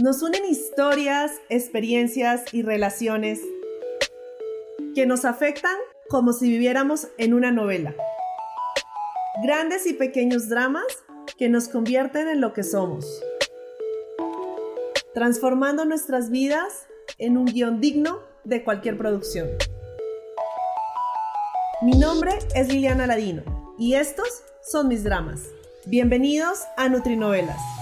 Nos 0.00 0.22
unen 0.22 0.46
historias, 0.46 1.30
experiencias 1.50 2.54
y 2.54 2.62
relaciones 2.62 3.38
que 4.94 5.04
nos 5.04 5.26
afectan 5.26 5.76
como 6.08 6.32
si 6.32 6.48
viviéramos 6.48 7.08
en 7.18 7.34
una 7.34 7.50
novela. 7.50 7.94
Grandes 9.42 9.86
y 9.86 9.92
pequeños 9.92 10.48
dramas 10.48 10.86
que 11.36 11.50
nos 11.50 11.68
convierten 11.68 12.28
en 12.28 12.40
lo 12.40 12.54
que 12.54 12.62
somos, 12.62 13.22
transformando 15.12 15.84
nuestras 15.84 16.30
vidas 16.30 16.86
en 17.18 17.36
un 17.36 17.44
guion 17.44 17.82
digno 17.82 18.20
de 18.44 18.64
cualquier 18.64 18.96
producción. 18.96 19.48
Mi 21.82 21.92
nombre 21.92 22.38
es 22.54 22.68
Liliana 22.68 23.06
Ladino 23.06 23.74
y 23.78 23.96
estos 23.96 24.44
son 24.62 24.88
mis 24.88 25.04
dramas. 25.04 25.42
Bienvenidos 25.84 26.60
a 26.78 26.88
Nutrinovelas. 26.88 27.79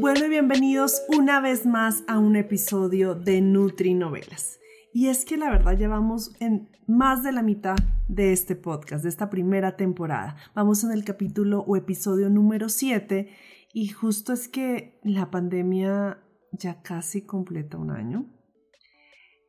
Bueno 0.00 0.26
y 0.26 0.28
bienvenidos 0.28 1.02
una 1.08 1.40
vez 1.40 1.66
más 1.66 2.04
a 2.06 2.20
un 2.20 2.36
episodio 2.36 3.16
de 3.16 3.40
Nutrinovelas. 3.40 4.60
Y 4.92 5.08
es 5.08 5.24
que 5.24 5.36
la 5.36 5.50
verdad 5.50 5.76
llevamos 5.76 6.36
en 6.38 6.70
más 6.86 7.24
de 7.24 7.32
la 7.32 7.42
mitad 7.42 7.74
de 8.06 8.32
este 8.32 8.54
podcast, 8.54 9.02
de 9.02 9.08
esta 9.08 9.28
primera 9.28 9.76
temporada. 9.76 10.36
Vamos 10.54 10.84
en 10.84 10.92
el 10.92 11.04
capítulo 11.04 11.64
o 11.66 11.74
episodio 11.74 12.30
número 12.30 12.68
7 12.68 13.28
y 13.72 13.88
justo 13.88 14.32
es 14.32 14.46
que 14.46 15.00
la 15.02 15.32
pandemia 15.32 16.22
ya 16.52 16.80
casi 16.80 17.26
completa 17.26 17.76
un 17.76 17.90
año. 17.90 18.32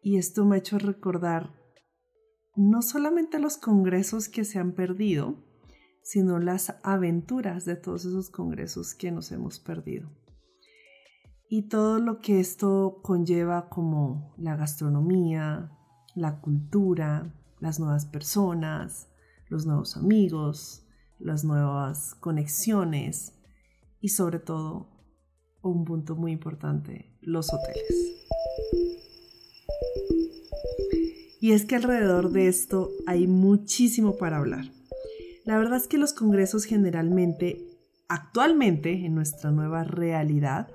Y 0.01 0.17
esto 0.17 0.45
me 0.45 0.55
ha 0.55 0.59
hecho 0.59 0.79
recordar 0.79 1.53
no 2.55 2.81
solamente 2.81 3.37
los 3.37 3.57
congresos 3.57 4.29
que 4.29 4.43
se 4.45 4.57
han 4.57 4.71
perdido, 4.71 5.45
sino 6.01 6.39
las 6.39 6.75
aventuras 6.81 7.65
de 7.65 7.75
todos 7.75 8.05
esos 8.05 8.31
congresos 8.31 8.95
que 8.95 9.11
nos 9.11 9.31
hemos 9.31 9.59
perdido 9.59 10.09
y 11.51 11.63
todo 11.63 11.97
lo 11.97 12.21
que 12.21 12.39
esto 12.39 12.99
conlleva 13.01 13.69
como 13.69 14.35
la 14.37 14.55
gastronomía, 14.55 15.71
la 16.13 16.39
cultura, 16.41 17.33
las 17.59 17.79
nuevas 17.79 18.05
personas, 18.05 19.09
los 19.47 19.65
nuevos 19.65 19.97
amigos, 19.97 20.85
las 21.17 21.43
nuevas 21.43 22.13
conexiones 22.19 23.33
y 23.99 24.09
sobre 24.09 24.37
todo, 24.37 24.89
un 25.61 25.85
punto 25.85 26.15
muy 26.15 26.31
importante, 26.31 27.17
los 27.19 27.51
hoteles. 27.51 28.27
Y 31.41 31.53
es 31.53 31.65
que 31.65 31.75
alrededor 31.75 32.31
de 32.31 32.47
esto 32.47 32.91
hay 33.07 33.25
muchísimo 33.25 34.17
para 34.17 34.37
hablar. 34.37 34.65
La 35.45 35.57
verdad 35.57 35.77
es 35.77 35.87
que 35.87 35.97
los 35.97 36.13
congresos 36.13 36.65
generalmente, 36.65 37.65
actualmente 38.07 39.05
en 39.05 39.15
nuestra 39.15 39.51
nueva 39.51 39.83
realidad, 39.83 40.69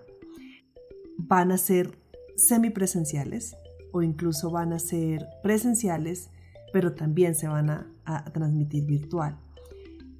van 1.16 1.52
a 1.52 1.58
ser 1.58 1.98
semipresenciales 2.36 3.56
o 3.92 4.02
incluso 4.02 4.50
van 4.50 4.72
a 4.72 4.78
ser 4.78 5.28
presenciales, 5.42 6.30
pero 6.72 6.94
también 6.94 7.34
se 7.34 7.46
van 7.46 7.70
a, 7.70 7.90
transmitir 8.32 8.84
virtual. 8.84 9.38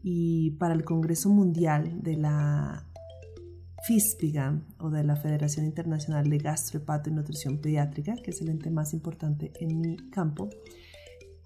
Y 0.03 0.53
para 0.53 0.75
el 0.75 0.84
Congreso 0.84 1.28
Mundial 1.28 2.03
de 2.03 2.17
la 2.17 2.86
FISPIGA 3.86 4.62
o 4.78 4.91
de 4.91 5.05
la 5.05 5.17
Federación 5.17 5.67
Internacional 5.67 6.31
de 6.31 6.39
Gastrohepato 6.39 7.11
y 7.11 7.12
Nutrición 7.12 7.58
Pediátrica, 7.58 8.14
que 8.14 8.31
es 8.31 8.41
el 8.41 8.48
ente 8.48 8.70
más 8.70 8.95
importante 8.95 9.53
en 9.61 9.81
mi 9.81 9.97
campo, 10.11 10.48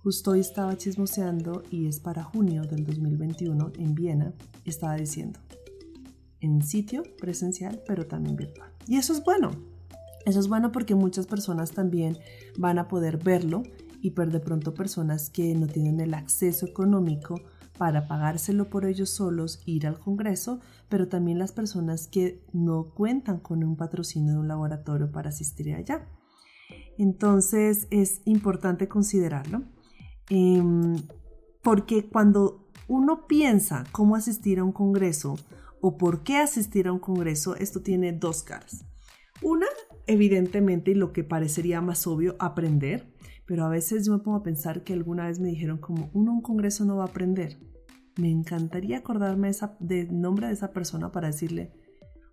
justo 0.03 0.33
hoy 0.33 0.41
estaba 0.41 0.77
chismoseando 0.77 1.63
y 1.71 1.87
es 1.87 1.99
para 1.99 2.23
junio 2.23 2.63
del 2.63 2.85
2021 2.85 3.73
en 3.79 3.95
Viena, 3.95 4.33
estaba 4.65 4.97
diciendo, 4.97 5.41
en 6.41 6.63
sitio 6.63 7.03
presencial, 7.21 7.83
pero 7.87 8.07
también 8.07 8.37
virtual. 8.37 8.71
Y 8.87 8.97
eso 8.97 9.13
es 9.13 9.25
bueno. 9.25 9.51
Eso 10.25 10.41
es 10.41 10.49
bueno 10.49 10.73
porque 10.73 10.95
muchas 10.95 11.27
personas 11.27 11.73
también 11.73 12.19
van 12.59 12.79
a 12.79 12.89
poder 12.89 13.17
verlo 13.17 13.63
y 14.01 14.11
per 14.11 14.31
de 14.31 14.41
pronto 14.41 14.75
personas 14.75 15.31
que 15.31 15.55
no 15.55 15.67
tienen 15.67 16.01
el 16.01 16.15
acceso 16.15 16.67
económico 16.67 17.41
para 17.79 18.09
pagárselo 18.09 18.69
por 18.69 18.85
ellos 18.85 19.11
solos, 19.11 19.63
ir 19.65 19.87
al 19.87 19.99
Congreso, 19.99 20.61
pero 20.89 21.09
también 21.09 21.39
las 21.39 21.53
personas 21.53 22.09
que 22.09 22.43
no 22.53 22.91
cuentan 22.93 23.39
con 23.39 23.63
un 23.63 23.77
patrocinio 23.77 24.35
de 24.35 24.41
un 24.41 24.49
laboratorio 24.49 25.11
para 25.11 25.31
asistir 25.31 25.75
allá. 25.75 26.07
Entonces 26.99 27.87
es 27.91 28.21
importante 28.25 28.89
considerarlo, 28.89 29.63
em, 30.29 30.97
porque 31.63 32.09
cuando 32.09 32.67
uno 32.89 33.27
piensa 33.29 33.85
cómo 33.93 34.17
asistir 34.17 34.59
a 34.59 34.65
un 34.65 34.73
Congreso 34.73 35.37
o 35.81 35.97
por 35.97 36.23
qué 36.23 36.37
asistir 36.37 36.89
a 36.89 36.93
un 36.93 36.99
congreso, 36.99 37.57
esto 37.57 37.83
tiene 37.83 38.13
dos 38.13 38.43
caras. 38.43 38.85
Una, 39.43 39.67
evidentemente, 40.07 40.95
lo 40.95 41.13
que 41.13 41.25
parecería 41.25 41.81
más 41.81 42.07
obvio, 42.07 42.37
aprender, 42.39 43.15
pero 43.47 43.65
a 43.65 43.69
veces 43.69 44.05
yo 44.05 44.13
me 44.13 44.19
pongo 44.19 44.39
a 44.39 44.43
pensar 44.43 44.83
que 44.83 44.93
alguna 44.93 45.27
vez 45.27 45.41
me 45.41 45.49
dijeron 45.49 45.79
como 45.79 46.11
uno 46.13 46.33
un 46.33 46.43
congreso 46.43 46.85
no 46.85 46.97
va 46.97 47.05
a 47.05 47.09
aprender. 47.09 47.57
Me 48.17 48.31
encantaría 48.31 48.99
acordarme 48.99 49.51
del 49.79 50.21
nombre 50.21 50.49
de 50.49 50.53
esa 50.53 50.73
persona 50.73 51.13
para 51.13 51.29
decirle, 51.29 51.73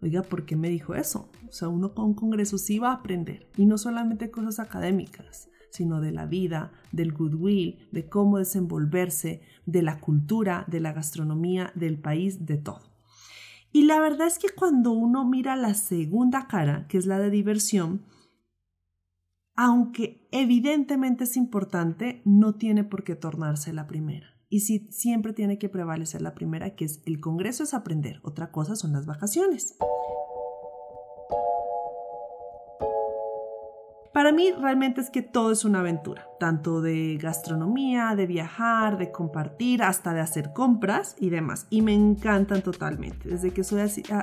oiga, 0.02 0.24
¿por 0.24 0.46
qué 0.46 0.56
me 0.56 0.70
dijo 0.70 0.96
eso? 0.96 1.30
O 1.48 1.52
sea, 1.52 1.70
uno 1.70 1.94
con 1.94 2.06
un 2.06 2.14
congreso 2.16 2.58
sí 2.58 2.80
va 2.80 2.90
a 2.90 2.96
aprender, 2.96 3.50
y 3.56 3.66
no 3.66 3.78
solamente 3.78 4.32
cosas 4.32 4.60
académicas, 4.60 5.50
sino 5.70 6.02
de 6.02 6.12
la 6.12 6.26
vida, 6.26 6.72
del 6.92 7.14
goodwill, 7.14 7.88
de 7.92 8.10
cómo 8.10 8.40
desenvolverse, 8.40 9.42
de 9.66 9.84
la 9.84 10.00
cultura, 10.00 10.66
de 10.68 10.80
la 10.80 10.94
gastronomía, 10.94 11.72
del 11.76 12.00
país, 12.00 12.46
de 12.46 12.58
todo. 12.58 12.95
Y 13.76 13.82
la 13.82 14.00
verdad 14.00 14.28
es 14.28 14.40
que 14.40 14.48
cuando 14.56 14.94
uno 14.94 15.26
mira 15.26 15.58
la 15.58 15.74
segunda 15.74 16.48
cara, 16.48 16.88
que 16.88 16.98
es 16.98 17.06
la 17.06 17.20
de 17.20 17.30
diversión, 17.30 18.06
aunque 19.54 20.30
evidentemente 20.32 21.26
es 21.26 21.36
importante, 21.36 22.22
no 22.24 22.56
tiene 22.56 22.86
por 22.86 23.04
qué 23.04 23.16
tornarse 23.16 23.74
la 23.74 23.86
primera. 23.86 24.28
Y 24.48 24.62
sí, 24.62 24.88
siempre 24.92 25.34
tiene 25.34 25.58
que 25.58 25.68
prevalecer 25.68 26.22
la 26.22 26.36
primera, 26.36 26.74
que 26.78 26.86
es 26.86 27.02
el 27.06 27.20
Congreso 27.20 27.64
es 27.64 27.74
aprender, 27.74 28.22
otra 28.24 28.50
cosa 28.50 28.78
son 28.78 28.94
las 28.94 29.06
vacaciones. 29.06 29.76
Para 34.16 34.32
mí 34.32 34.54
realmente 34.54 35.02
es 35.02 35.10
que 35.10 35.22
todo 35.22 35.52
es 35.52 35.66
una 35.66 35.82
aventura, 35.82 36.26
tanto 36.40 36.80
de 36.80 37.18
gastronomía, 37.22 38.16
de 38.16 38.26
viajar, 38.26 38.98
de 38.98 39.12
compartir, 39.12 39.84
hasta 39.84 40.14
de 40.14 40.22
hacer 40.22 40.54
compras 40.54 41.18
y 41.20 41.30
demás. 41.30 41.68
Y 41.70 41.82
me 41.82 41.94
encantan 41.94 42.62
totalmente. 42.62 43.28
Desde 43.28 43.52
que 43.52 43.66
soy 43.66 43.82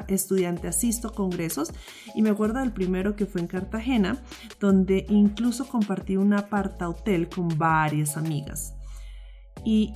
estudiante 0.08 0.66
asisto 0.66 1.08
a 1.08 1.14
congresos 1.14 1.74
y 2.14 2.22
me 2.22 2.30
acuerdo 2.30 2.60
del 2.60 2.72
primero 2.72 3.16
que 3.16 3.26
fue 3.26 3.42
en 3.42 3.48
Cartagena, 3.48 4.16
donde 4.58 5.04
incluso 5.10 5.68
compartí 5.68 6.16
un 6.16 6.32
aparta 6.32 6.88
hotel 6.88 7.28
con 7.28 7.48
varias 7.58 8.16
amigas. 8.16 8.72
Y 9.62 9.92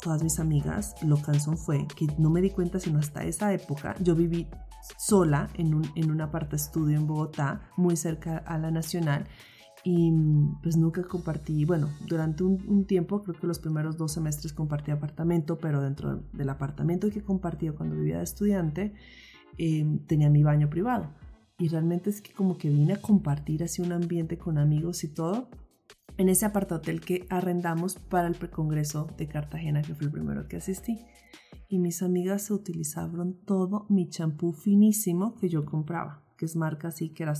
todas 0.00 0.22
mis 0.22 0.40
amigas, 0.40 0.94
lo 1.02 1.20
cansón 1.20 1.58
fue 1.58 1.86
que 1.94 2.06
no 2.16 2.30
me 2.30 2.40
di 2.40 2.48
cuenta 2.48 2.80
sino 2.80 2.98
hasta 2.98 3.24
esa 3.24 3.52
época. 3.52 3.94
Yo 4.00 4.14
viví 4.14 4.48
sola 4.98 5.48
en 5.54 5.74
un, 5.74 5.84
en 5.94 6.20
aparta 6.20 6.56
estudio 6.56 6.96
en 6.98 7.06
Bogotá, 7.06 7.62
muy 7.76 7.96
cerca 7.96 8.38
a 8.38 8.58
la 8.58 8.70
Nacional. 8.70 9.26
Y 9.86 10.10
pues 10.62 10.78
nunca 10.78 11.02
compartí, 11.02 11.66
bueno, 11.66 11.90
durante 12.06 12.42
un, 12.42 12.86
tiempo, 12.86 13.22
creo 13.22 13.38
que 13.38 13.46
los 13.46 13.58
primeros 13.58 13.98
dos 13.98 14.12
semestres 14.12 14.54
compartí 14.54 14.90
apartamento, 14.90 15.58
pero 15.58 15.82
dentro 15.82 16.22
del 16.32 16.48
apartamento 16.48 17.10
que 17.10 17.22
compartía 17.22 17.72
cuando 17.72 17.96
vivía 17.96 18.18
de 18.18 18.24
estudiante, 18.24 18.94
em, 19.58 19.98
tenía 20.06 20.30
mi 20.30 20.42
baño 20.42 20.70
privado. 20.70 21.12
Y 21.58 21.68
realmente 21.68 22.08
es 22.08 22.22
que 22.22 22.32
como 22.32 22.56
que 22.56 22.70
vine 22.70 22.94
a 22.94 23.00
compartir 23.00 23.62
así 23.62 23.82
un 23.82 23.92
ambiente 23.92 24.38
con 24.38 24.56
amigos 24.56 25.04
y 25.04 25.08
todo 25.12 25.48
en 26.16 26.28
ese 26.28 26.46
apartahotel 26.46 27.00
que 27.00 27.26
arrendamos 27.28 27.96
para 27.96 28.26
el 28.26 28.34
precongreso 28.34 29.08
de 29.18 29.28
Cartagena, 29.28 29.82
que 29.82 29.94
fue 29.94 30.06
el 30.06 30.12
primero 30.12 30.48
que 30.48 30.56
asistí 30.56 31.04
y 31.74 31.78
mis 31.80 32.04
amigas 32.04 32.42
se 32.42 32.52
utilizaron 32.52 33.34
todo 33.44 33.84
mi 33.88 34.08
champú 34.08 34.52
finísimo 34.52 35.34
que 35.34 35.48
yo 35.48 35.64
compraba, 35.64 36.22
que 36.36 36.44
es 36.44 36.54
marca 36.54 36.86
así 36.86 37.08
que 37.08 37.24
era 37.24 37.34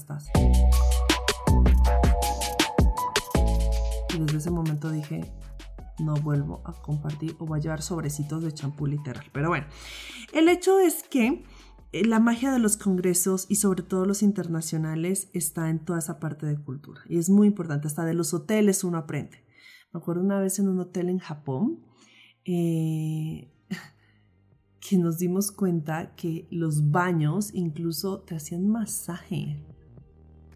Y 4.12 4.18
desde 4.18 4.38
ese 4.38 4.50
momento 4.50 4.90
dije, 4.90 5.32
no 6.00 6.14
vuelvo 6.14 6.62
a 6.64 6.72
compartir 6.72 7.36
o 7.38 7.46
voy 7.46 7.60
a 7.60 7.62
llevar 7.62 7.82
sobrecitos 7.82 8.42
de 8.42 8.52
champú 8.52 8.88
literal. 8.88 9.24
Pero 9.32 9.50
bueno, 9.50 9.66
el 10.32 10.48
hecho 10.48 10.80
es 10.80 11.04
que 11.04 11.44
eh, 11.92 12.04
la 12.04 12.18
magia 12.18 12.50
de 12.50 12.58
los 12.58 12.76
congresos 12.76 13.46
y 13.48 13.54
sobre 13.54 13.84
todo 13.84 14.04
los 14.04 14.20
internacionales 14.20 15.28
está 15.32 15.70
en 15.70 15.78
toda 15.78 16.00
esa 16.00 16.18
parte 16.18 16.44
de 16.44 16.60
cultura. 16.60 17.02
Y 17.08 17.18
es 17.18 17.30
muy 17.30 17.46
importante, 17.46 17.86
hasta 17.86 18.04
de 18.04 18.14
los 18.14 18.34
hoteles 18.34 18.82
uno 18.82 18.98
aprende. 18.98 19.44
Me 19.92 19.98
acuerdo 19.98 20.22
una 20.22 20.40
vez 20.40 20.58
en 20.58 20.66
un 20.66 20.80
hotel 20.80 21.08
en 21.08 21.20
Japón, 21.20 21.86
eh, 22.44 23.53
que 24.86 24.98
nos 24.98 25.16
dimos 25.18 25.50
cuenta 25.50 26.14
que 26.14 26.46
los 26.50 26.90
baños 26.90 27.54
incluso 27.54 28.20
te 28.20 28.36
hacían 28.36 28.68
masaje. 28.68 29.56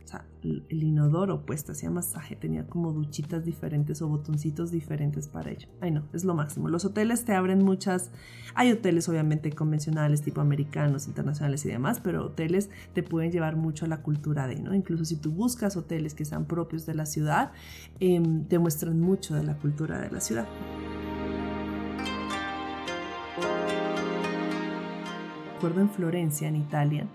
O 0.04 0.06
sea, 0.06 0.26
el 0.42 0.82
inodoro 0.82 1.46
pues 1.46 1.64
te 1.64 1.72
hacía 1.72 1.90
masaje, 1.90 2.36
tenía 2.36 2.66
como 2.66 2.92
duchitas 2.92 3.46
diferentes 3.46 4.02
o 4.02 4.08
botoncitos 4.08 4.70
diferentes 4.70 5.28
para 5.28 5.50
ello. 5.50 5.69
Ay 5.80 5.92
no, 5.92 6.04
es 6.12 6.25
lo 6.25 6.34
máximo. 6.34 6.69
Los 6.69 6.84
hoteles 6.84 7.25
te 7.25 7.32
abren 7.32 7.64
muchas, 7.64 8.10
hay 8.54 8.70
hoteles 8.70 9.08
obviamente 9.08 9.50
convencionales 9.52 10.20
tipo 10.20 10.42
americanos, 10.42 11.06
internacionales 11.06 11.64
y 11.64 11.70
demás, 11.70 12.00
pero 12.00 12.26
hoteles 12.26 12.69
te 12.92 13.02
pueden 13.02 13.32
llevar 13.32 13.56
mucho 13.56 13.86
a 13.86 13.88
la 13.88 14.02
cultura 14.02 14.46
de, 14.46 14.56
¿no? 14.56 14.75
Incluso 14.75 15.06
si 15.06 15.16
tú 15.16 15.30
buscas 15.30 15.75
hoteles 15.78 16.12
que 16.12 16.26
sean 16.26 16.44
propios 16.44 16.84
de 16.84 16.94
la 16.94 17.06
ciudad, 17.06 17.52
em, 17.98 18.44
te 18.44 18.58
muestran 18.58 19.00
mucho 19.00 19.34
de 19.34 19.44
la 19.44 19.56
cultura 19.56 20.02
de 20.02 20.10
la 20.10 20.20
ciudad. 20.20 20.46
Recuerdo 25.58 25.81
en 25.81 25.90
Florencia, 25.90 26.46
en 26.46 26.55
Italia, 26.55 27.08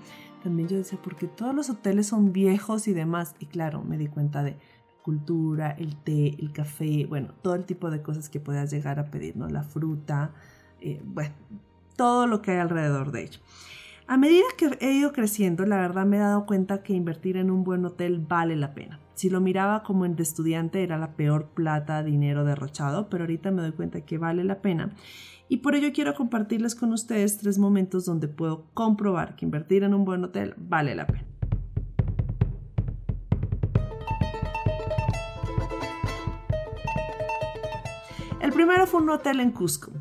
también 0.43 0.67
yo 0.67 0.75
decía, 0.75 0.99
porque 1.01 1.27
todos 1.27 1.55
los 1.55 1.69
hoteles 1.69 2.07
son 2.07 2.33
viejos 2.33 2.89
y 2.89 2.93
demás. 2.93 3.35
Y 3.39 3.45
claro, 3.45 3.83
me 3.83 3.97
di 3.97 4.07
cuenta 4.07 4.43
de 4.43 4.57
cultura, 5.01 5.71
el 5.71 5.95
té, 5.95 6.35
el 6.37 6.51
café, 6.51 7.05
bueno, 7.05 7.29
todo 7.41 7.55
el 7.55 7.63
tipo 7.63 7.89
de 7.89 8.01
cosas 8.01 8.27
que 8.27 8.41
puedas 8.41 8.69
llegar 8.69 8.99
a 8.99 9.05
pedir, 9.05 9.37
¿no? 9.37 9.47
La 9.47 9.63
fruta, 9.63 10.31
eh, 10.81 11.01
bueno, 11.05 11.33
todo 11.95 12.27
lo 12.27 12.41
que 12.41 12.51
hay 12.51 12.57
alrededor 12.57 13.13
de 13.13 13.23
ello. 13.23 13.39
A 14.07 14.17
medida 14.17 14.43
que 14.57 14.77
he 14.81 14.91
ido 14.91 15.13
creciendo, 15.13 15.65
la 15.65 15.77
verdad 15.77 16.05
me 16.05 16.17
he 16.17 16.19
dado 16.19 16.45
cuenta 16.45 16.83
que 16.83 16.91
invertir 16.91 17.37
en 17.37 17.49
un 17.49 17.63
buen 17.63 17.85
hotel 17.85 18.19
vale 18.19 18.57
la 18.57 18.73
pena. 18.73 18.99
Si 19.13 19.29
lo 19.29 19.39
miraba 19.39 19.83
como 19.83 20.05
de 20.05 20.21
estudiante 20.21 20.83
era 20.83 20.97
la 20.97 21.15
peor 21.15 21.45
plata, 21.45 22.03
dinero 22.03 22.43
derrochado, 22.43 23.07
pero 23.07 23.23
ahorita 23.23 23.51
me 23.51 23.61
doy 23.61 23.71
cuenta 23.71 24.01
que 24.01 24.17
vale 24.17 24.43
la 24.43 24.61
pena 24.61 24.93
y 25.53 25.57
por 25.57 25.75
ello 25.75 25.91
quiero 25.93 26.15
compartirles 26.15 26.73
con 26.73 26.91
ustedes 26.93 27.37
tres 27.37 27.59
momentos 27.59 28.05
donde 28.05 28.27
puedo 28.27 28.65
comprobar 28.73 29.35
que 29.35 29.45
invertir 29.45 29.83
en 29.83 29.93
un 29.93 30.03
buen 30.03 30.23
hotel 30.23 30.55
vale 30.57 30.95
la 30.95 31.05
pena. 31.05 31.27
El 38.41 38.51
primero 38.51 38.87
fue 38.87 39.01
un 39.01 39.11
hotel 39.11 39.41
en 39.41 39.51
Cusco. 39.51 39.91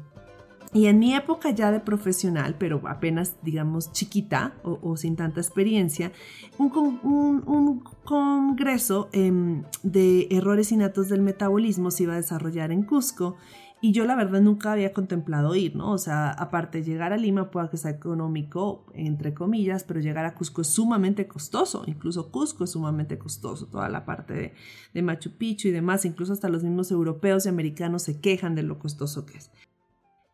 Y 0.72 0.87
en 0.87 0.99
mi 0.99 1.14
época 1.14 1.50
ya 1.50 1.70
de 1.70 1.81
profesional, 1.81 2.56
pero 2.58 2.81
apenas, 2.88 3.37
digamos, 3.43 3.93
chiquita 3.93 4.54
o, 4.62 4.96
sin 4.96 5.16
tanta 5.16 5.43
experiencia, 5.43 6.12
un, 6.56 7.84
congreso 8.04 9.10
em, 9.12 9.64
de 9.82 10.28
errores 10.31 10.72
innatos 10.72 11.10
del 11.10 11.20
metabolismo 11.20 11.90
se 11.90 12.04
iba 12.04 12.14
a 12.14 12.16
desarrollar 12.16 12.72
en 12.72 12.84
Cusco 12.84 13.37
y 13.82 13.90
yo 13.90 14.06
la 14.06 14.14
verdad 14.14 14.40
nunca 14.40 14.70
había 14.70 14.93
contemplado 14.93 15.56
ir, 15.56 15.75
¿no? 15.75 15.90
O 15.90 15.99
sea, 15.99 16.31
aparte 16.31 16.84
llegar 16.84 17.12
a 17.12 17.17
Lima 17.17 17.50
puede 17.50 17.69
que 17.69 17.76
sea 17.76 17.90
económico, 17.90 18.87
entre 18.94 19.34
comillas, 19.34 19.82
pero 19.82 19.99
llegar 19.99 20.25
a 20.25 20.34
Cusco 20.34 20.62
es 20.62 20.69
sumamente 20.69 21.26
costoso. 21.26 21.82
Incluso 21.87 22.31
Cusco 22.31 22.62
es 22.62 22.70
sumamente 22.70 23.19
costoso, 23.19 23.67
toda 23.67 23.88
la 23.88 24.05
parte 24.05 24.34
de, 24.34 24.55
de 24.94 25.02
Machu 25.02 25.32
Picchu 25.32 25.67
y 25.67 25.73
demás. 25.73 26.05
Incluso 26.05 26.32
hasta 26.32 26.49
los 26.49 26.62
mismos 26.62 26.93
europeos 26.93 27.44
y 27.44 27.49
americanos 27.49 28.05
se 28.05 28.20
quejan 28.20 28.55
de 28.55 28.62
lo 28.62 28.79
costoso 28.79 29.26
que 29.26 29.38
es. 29.38 29.50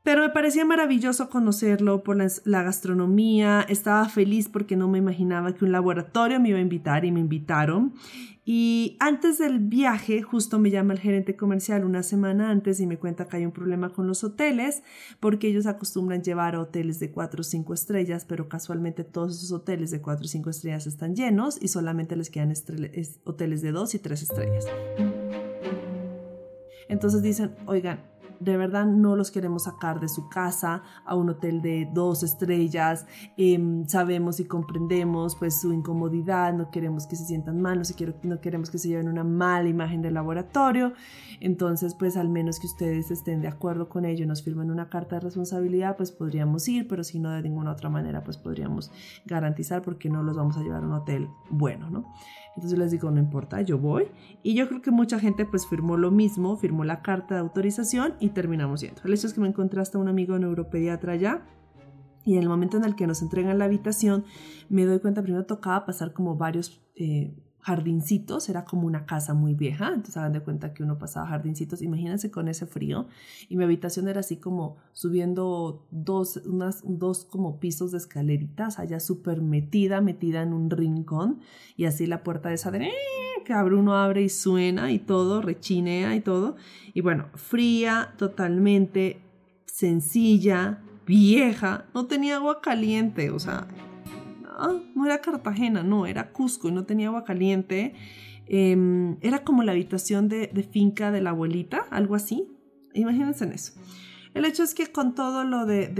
Pero 0.08 0.22
me 0.22 0.30
parecía 0.30 0.64
maravilloso 0.64 1.28
conocerlo 1.28 2.02
por 2.02 2.16
la, 2.16 2.62
gastronomía, 2.62 3.66
estaba 3.68 4.08
feliz 4.08 4.48
porque 4.48 4.74
no 4.74 4.88
me 4.88 4.96
imaginaba 4.96 5.52
que 5.52 5.66
un 5.66 5.70
laboratorio 5.70 6.40
me 6.40 6.48
iba 6.48 6.56
a 6.56 6.62
invitar 6.62 7.04
y 7.04 7.12
me 7.12 7.20
invitaron. 7.20 7.92
Y 8.42 8.96
antes 9.00 9.36
del 9.36 9.58
viaje, 9.58 10.22
justo 10.22 10.58
me 10.58 10.70
llama 10.70 10.94
el 10.94 10.98
gerente 10.98 11.36
comercial 11.36 11.84
una 11.84 12.02
semana 12.02 12.48
antes 12.48 12.80
y 12.80 12.86
me 12.86 12.96
cuenta 12.96 13.28
que 13.28 13.36
hay 13.36 13.44
un 13.44 13.52
problema 13.52 13.90
con 13.90 14.06
los 14.06 14.24
hoteles, 14.24 14.82
porque 15.20 15.48
ellos 15.48 15.66
acostumbran 15.66 16.22
llevar 16.22 16.56
hoteles 16.56 17.00
de 17.00 17.10
4 17.10 17.42
o 17.42 17.44
5 17.44 17.74
estrellas, 17.74 18.24
pero 18.24 18.48
casualmente 18.48 19.04
todos 19.04 19.36
esos 19.36 19.52
hoteles 19.52 19.90
de 19.90 20.00
4 20.00 20.24
o 20.24 20.26
5 20.26 20.48
estrellas 20.48 20.86
están 20.86 21.16
llenos 21.16 21.58
y 21.60 21.68
solamente 21.68 22.16
les 22.16 22.30
quedan 22.30 22.54
hoteles 23.24 23.60
de 23.60 23.72
2 23.72 23.94
y 23.94 23.98
3 23.98 24.22
estrellas. 24.22 24.64
Entonces 26.88 27.20
dicen, 27.20 27.54
oigan, 27.66 28.00
de 28.40 28.56
verdad 28.56 28.86
no 28.86 29.16
los 29.16 29.30
queremos 29.30 29.64
sacar 29.64 30.00
de 30.00 30.08
su 30.08 30.28
casa 30.28 30.82
a 31.04 31.14
un 31.14 31.30
hotel 31.30 31.62
de 31.62 31.88
dos 31.92 32.22
estrellas. 32.22 33.06
Em, 33.36 33.86
sabemos 33.86 34.40
y 34.40 34.44
comprendemos 34.44 35.36
pues 35.36 35.60
su 35.60 35.72
incomodidad, 35.72 36.52
no 36.52 36.70
queremos 36.70 37.06
que 37.06 37.16
se 37.16 37.24
sientan 37.24 37.60
mal, 37.60 37.78
no, 37.78 37.84
no 38.22 38.40
queremos 38.40 38.70
que 38.70 38.78
se 38.78 38.88
lleven 38.88 39.08
una 39.08 39.24
mala 39.24 39.68
imagen 39.68 40.02
del 40.02 40.14
laboratorio. 40.14 40.92
Entonces 41.40 41.94
pues 41.94 42.16
al 42.16 42.28
menos 42.28 42.58
que 42.58 42.66
ustedes 42.66 43.10
estén 43.10 43.40
de 43.40 43.48
acuerdo 43.48 43.88
con 43.88 44.04
ello, 44.04 44.26
nos 44.26 44.42
firmen 44.42 44.70
una 44.70 44.88
carta 44.88 45.16
de 45.16 45.20
responsabilidad, 45.20 45.96
pues 45.96 46.12
podríamos 46.12 46.66
ir, 46.68 46.88
pero 46.88 47.04
si 47.04 47.18
no 47.18 47.30
de 47.30 47.42
ninguna 47.42 47.72
otra 47.72 47.88
manera 47.88 48.22
pues 48.24 48.36
podríamos 48.36 48.90
garantizar 49.24 49.82
porque 49.82 50.08
no 50.08 50.22
los 50.22 50.36
vamos 50.36 50.56
a 50.56 50.62
llevar 50.62 50.82
a 50.82 50.86
un 50.86 50.92
hotel 50.92 51.28
bueno, 51.50 51.90
¿no? 51.90 52.04
Entonces 52.58 52.76
les 52.76 52.90
digo, 52.90 53.08
no 53.12 53.20
importa, 53.20 53.62
yo 53.62 53.78
voy. 53.78 54.08
Y 54.42 54.54
yo 54.54 54.66
creo 54.66 54.82
que 54.82 54.90
mucha 54.90 55.20
gente 55.20 55.46
pues 55.46 55.64
firmó 55.64 55.96
lo 55.96 56.10
mismo, 56.10 56.56
firmó 56.56 56.82
la 56.82 57.02
carta 57.02 57.34
de 57.36 57.40
autorización 57.40 58.14
y 58.18 58.30
terminamos 58.30 58.80
yendo. 58.80 59.00
El 59.04 59.14
hecho 59.14 59.28
es 59.28 59.32
que 59.32 59.40
me 59.40 59.46
encontré 59.46 59.80
hasta 59.80 59.96
un 59.96 60.08
amigo 60.08 60.36
neuropediatra 60.36 61.12
allá. 61.12 61.46
Y 62.24 62.34
en 62.34 62.42
el 62.42 62.48
momento 62.48 62.76
en 62.76 62.84
el 62.84 62.96
que 62.96 63.06
nos 63.06 63.22
entregan 63.22 63.60
la 63.60 63.66
habitación, 63.66 64.24
me 64.68 64.84
doy 64.86 64.98
cuenta, 64.98 65.22
primero 65.22 65.46
tocaba 65.46 65.86
pasar 65.86 66.12
como 66.12 66.34
varios 66.34 66.82
eh, 66.96 67.32
jardincitos, 67.60 68.48
era 68.48 68.64
como 68.64 68.86
una 68.86 69.04
casa 69.04 69.34
muy 69.34 69.54
vieja, 69.54 69.88
entonces 69.88 70.16
hagan 70.16 70.32
de 70.32 70.40
cuenta 70.40 70.72
que 70.72 70.82
uno 70.82 70.98
pasaba 70.98 71.26
jardincitos, 71.26 71.82
imagínense 71.82 72.30
con 72.30 72.48
ese 72.48 72.66
frío, 72.66 73.06
y 73.48 73.56
mi 73.56 73.64
habitación 73.64 74.08
era 74.08 74.20
así 74.20 74.36
como 74.36 74.76
subiendo 74.92 75.84
dos, 75.90 76.38
unas, 76.46 76.82
dos 76.84 77.24
como 77.24 77.58
pisos 77.60 77.92
de 77.92 77.98
escaleritas, 77.98 78.78
allá 78.78 79.00
súper 79.00 79.42
metida, 79.42 80.00
metida 80.00 80.42
en 80.42 80.52
un 80.52 80.70
rincón, 80.70 81.40
y 81.76 81.84
así 81.84 82.06
la 82.06 82.22
puerta 82.22 82.48
de 82.48 82.54
esa 82.54 82.70
de 82.70 82.90
que 83.44 83.52
abre 83.52 83.76
uno 83.76 83.94
abre 83.94 84.22
y 84.22 84.28
suena 84.28 84.92
y 84.92 84.98
todo, 84.98 85.40
rechinea 85.40 86.14
y 86.14 86.20
todo, 86.20 86.56
y 86.94 87.00
bueno, 87.00 87.26
fría 87.34 88.14
totalmente, 88.18 89.20
sencilla, 89.64 90.80
vieja, 91.06 91.86
no 91.94 92.06
tenía 92.06 92.36
agua 92.36 92.60
caliente, 92.60 93.30
o 93.30 93.38
sea, 93.38 93.66
Ah, 94.58 94.76
no 94.94 95.06
era 95.06 95.20
Cartagena, 95.20 95.82
no, 95.82 96.06
era 96.06 96.32
Cusco 96.32 96.68
y 96.68 96.72
no 96.72 96.84
tenía 96.84 97.08
agua 97.08 97.24
caliente. 97.24 97.94
Em, 98.46 99.16
era 99.20 99.44
como 99.44 99.62
la 99.62 99.72
habitación 99.72 100.28
de, 100.28 100.48
finca 100.72 101.10
de 101.10 101.20
la 101.20 101.30
abuelita, 101.30 101.84
algo 101.90 102.14
así. 102.14 102.48
Imagínense 102.94 103.44
en 103.44 103.52
eso. 103.52 103.72
El 104.34 104.44
hecho 104.44 104.62
es 104.62 104.74
que 104.74 104.86
con 104.86 105.14
todo 105.14 105.44
lo 105.44 105.66
de, 105.66 105.92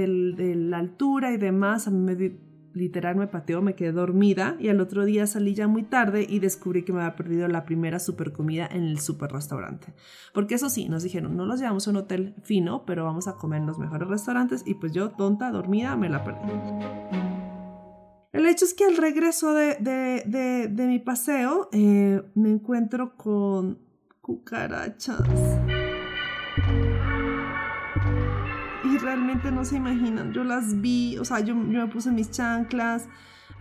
la 0.57 0.79
altura 0.79 1.33
y 1.33 1.37
demás, 1.37 1.87
a 1.87 1.91
mí 1.91 1.99
me, 1.99 2.39
literal 2.75 3.17
me 3.17 3.27
pateó, 3.27 3.61
me 3.61 3.75
quedé 3.75 3.93
dormida 3.93 4.57
y 4.59 4.69
al 4.69 4.81
otro 4.81 5.05
día 5.05 5.27
salí 5.27 5.55
ya 5.55 5.69
muy 5.69 5.83
tarde 5.83 6.27
y 6.29 6.39
descubrí 6.39 6.85
que 6.85 6.93
me 6.93 7.01
había 7.01 7.17
perdido 7.17 7.49
la 7.49 7.65
primera 7.65 7.99
super 7.99 8.33
comida 8.33 8.67
en 8.71 8.85
el 8.85 8.99
super 8.99 9.31
restaurante. 9.31 9.93
Porque 10.33 10.55
eso 10.55 10.71
sí, 10.71 10.89
nos 10.89 11.03
dijeron, 11.03 11.37
no 11.37 11.45
los 11.45 11.61
llevamos 11.61 11.87
a 11.87 11.91
un 11.91 11.97
hotel 11.97 12.35
fino, 12.43 12.85
pero 12.87 13.05
vamos 13.05 13.29
a 13.29 13.37
comer 13.37 13.61
en 13.61 13.67
los 13.67 13.79
mejores 13.79 14.09
restaurantes 14.09 14.63
y 14.67 14.75
pues 14.75 14.93
yo, 14.93 15.11
tonta, 15.11 15.51
dormida, 15.51 15.97
me 15.97 16.09
la 16.09 16.25
perdí. 16.25 17.28
El 18.33 18.47
hecho 18.47 18.67
es 18.67 18.75
que 18.75 18.85
al 18.85 18.99
regreso 18.99 19.55
de, 19.55 20.71
mi 20.77 20.99
paseo 20.99 21.71
eh, 21.73 22.23
me 22.35 22.51
encuentro 22.51 23.17
con 23.17 23.79
cucarachas. 24.21 25.23
Y 28.85 28.99
realmente 28.99 29.51
no 29.51 29.65
se 29.65 29.77
imaginan, 29.77 30.33
yo 30.33 30.45
las 30.45 30.81
vi, 30.81 31.17
o 31.19 31.25
sea, 31.25 31.41
yo, 31.41 31.55
yo 31.55 31.81
me 31.81 31.89
puse 31.89 32.11
mis 32.11 32.31
chanclas, 32.31 33.09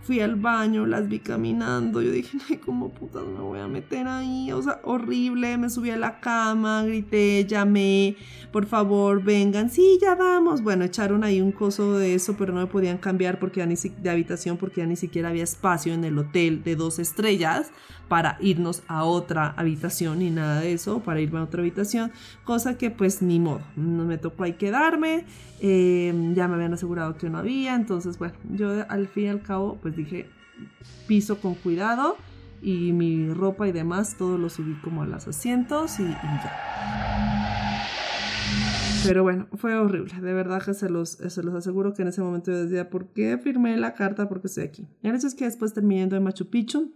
Fui 0.02 0.20
al 0.20 0.36
baño, 0.36 0.86
las 0.86 1.08
vi 1.08 1.18
caminando. 1.18 2.00
Yo 2.00 2.10
dije, 2.10 2.38
ay, 2.50 2.56
¿cómo 2.58 2.90
putas 2.90 3.24
me 3.24 3.40
voy 3.40 3.58
a 3.58 3.68
meter 3.68 4.06
ahí? 4.06 4.50
O 4.52 4.62
sea, 4.62 4.80
horrible. 4.84 5.58
Me 5.58 5.68
subí 5.68 5.90
a 5.90 5.96
la 5.96 6.20
cama, 6.20 6.82
grité, 6.84 7.44
llamé, 7.46 8.16
por 8.52 8.66
favor, 8.66 9.22
vengan. 9.22 9.70
Sí, 9.70 9.98
ya 10.00 10.14
vamos. 10.14 10.62
Bueno, 10.62 10.84
echaron 10.84 11.24
ahí 11.24 11.40
un 11.40 11.52
coso 11.52 11.98
de 11.98 12.14
eso, 12.14 12.36
pero 12.38 12.52
no 12.52 12.60
me 12.60 12.66
podían 12.66 12.98
cambiar 12.98 13.38
porque 13.38 13.60
ya 13.60 13.66
ni 13.66 13.74
de 13.74 14.10
habitación 14.10 14.56
porque 14.56 14.80
ya 14.80 14.86
ni 14.86 14.96
siquiera 14.96 15.28
había 15.28 15.44
espacio 15.44 15.94
en 15.94 16.04
el 16.04 16.18
hotel 16.18 16.62
de 16.62 16.76
dos 16.76 16.98
estrellas 16.98 17.70
para 18.08 18.38
irnos 18.40 18.82
a 18.88 19.04
otra 19.04 19.54
habitación 19.56 20.20
ni 20.20 20.30
nada 20.30 20.60
de 20.60 20.72
eso, 20.72 21.00
para 21.00 21.20
irme 21.20 21.38
a 21.38 21.42
otra 21.42 21.60
habitación, 21.60 22.10
cosa 22.44 22.76
que 22.76 22.90
pues 22.90 23.22
ni 23.22 23.38
modo, 23.38 23.60
no 23.76 24.04
me 24.04 24.18
tocó 24.18 24.44
ahí 24.44 24.54
quedarme, 24.54 25.26
eh, 25.60 26.32
ya 26.34 26.48
me 26.48 26.54
habían 26.54 26.72
asegurado 26.72 27.16
que 27.16 27.28
no 27.28 27.38
había, 27.38 27.74
entonces 27.74 28.18
bueno, 28.18 28.34
yo 28.50 28.84
al 28.88 29.08
fin 29.08 29.24
y 29.24 29.28
al 29.28 29.42
cabo 29.42 29.78
pues 29.80 29.87
dije, 29.96 30.28
piso 31.06 31.40
con 31.40 31.54
cuidado 31.54 32.16
y 32.60 32.92
mi 32.92 33.32
ropa 33.32 33.68
y 33.68 33.72
demás, 33.72 34.16
todo 34.16 34.38
lo 34.38 34.48
subí 34.48 34.74
como 34.82 35.02
a 35.02 35.06
los 35.06 35.28
asientos 35.28 36.00
y, 36.00 36.04
ya. 36.04 37.84
Pero 39.04 39.22
bueno, 39.22 39.46
fue 39.54 39.76
horrible. 39.76 40.12
De 40.20 40.32
verdad 40.32 40.62
que 40.62 40.74
se 40.74 40.90
los, 40.90 41.10
se 41.10 41.42
los 41.42 41.54
aseguro 41.54 41.94
que 41.94 42.02
en 42.02 42.08
ese 42.08 42.20
momento 42.20 42.50
yo 42.50 42.64
decía, 42.64 42.90
¿por 42.90 43.06
qué 43.12 43.38
firmé 43.38 43.76
la 43.76 43.94
carta? 43.94 44.28
Porque 44.28 44.48
estoy 44.48 44.64
aquí. 44.64 44.88
El 45.02 45.14
hecho 45.14 45.28
es 45.28 45.34
que 45.34 45.44
después 45.44 45.72
terminé 45.72 46.02
en 46.02 46.22
Machu 46.22 46.50
Picchu. 46.50 46.92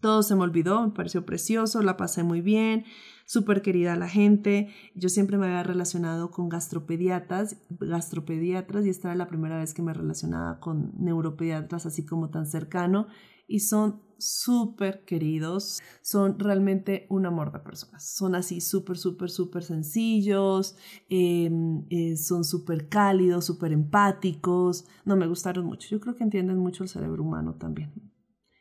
Todo 0.00 0.22
se 0.22 0.36
me 0.36 0.42
olvidó, 0.42 0.86
me 0.86 0.92
pareció 0.92 1.24
precioso, 1.24 1.82
la 1.82 1.96
pasé 1.96 2.22
muy 2.22 2.40
bien, 2.40 2.84
súper 3.26 3.62
querida 3.62 3.96
la 3.96 4.08
gente. 4.08 4.68
Yo 4.94 5.08
siempre 5.08 5.38
me 5.38 5.46
había 5.46 5.62
relacionado 5.62 6.30
con 6.30 6.48
gastropediatras, 6.48 7.56
gastropediatras 7.70 8.86
y 8.86 8.90
esta 8.90 9.08
era 9.08 9.16
la 9.16 9.28
primera 9.28 9.58
vez 9.58 9.74
que 9.74 9.82
me 9.82 9.94
relacionaba 9.94 10.60
con 10.60 10.92
neuropediatras 10.98 11.86
así 11.86 12.04
como 12.04 12.30
tan 12.30 12.46
cercano 12.46 13.06
y 13.46 13.60
son 13.60 14.02
súper 14.18 15.04
queridos, 15.04 15.82
son 16.00 16.38
realmente 16.38 17.06
un 17.10 17.26
amor 17.26 17.52
de 17.52 17.58
personas, 17.58 18.08
son 18.14 18.34
así 18.34 18.60
súper, 18.60 18.96
súper, 18.96 19.30
súper 19.30 19.64
sencillos, 19.64 20.76
em, 21.08 21.84
eh, 21.90 22.16
son 22.16 22.44
súper 22.44 22.88
cálidos, 22.88 23.44
súper 23.44 23.72
empáticos, 23.72 24.86
no 25.04 25.16
me 25.16 25.26
gustaron 25.26 25.66
mucho, 25.66 25.88
yo 25.90 26.00
creo 26.00 26.14
que 26.14 26.24
entienden 26.24 26.58
mucho 26.58 26.84
el 26.84 26.88
cerebro 26.88 27.22
humano 27.22 27.56
también. 27.56 27.92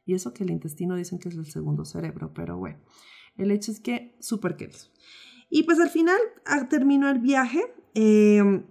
Y 0.05 0.15
eso 0.15 0.33
que 0.33 0.43
el 0.43 0.51
intestino 0.51 0.95
dicen 0.95 1.17
que 1.17 1.29
es 1.29 1.35
el 1.35 1.45
segundo 1.45 1.85
cerebro, 1.85 2.33
pero 2.33 2.57
bueno, 2.57 2.79
el 3.37 3.51
hecho 3.51 3.71
es 3.71 3.79
que 3.79 4.15
súper 4.19 4.55
queridos. 4.55 4.91
Y 5.49 5.63
pues 5.63 5.79
al 5.79 5.89
final 5.89 6.17
ah, 6.45 6.67
terminó 6.67 7.09
el 7.09 7.19
viaje. 7.19 7.61
Eh, 7.95 8.63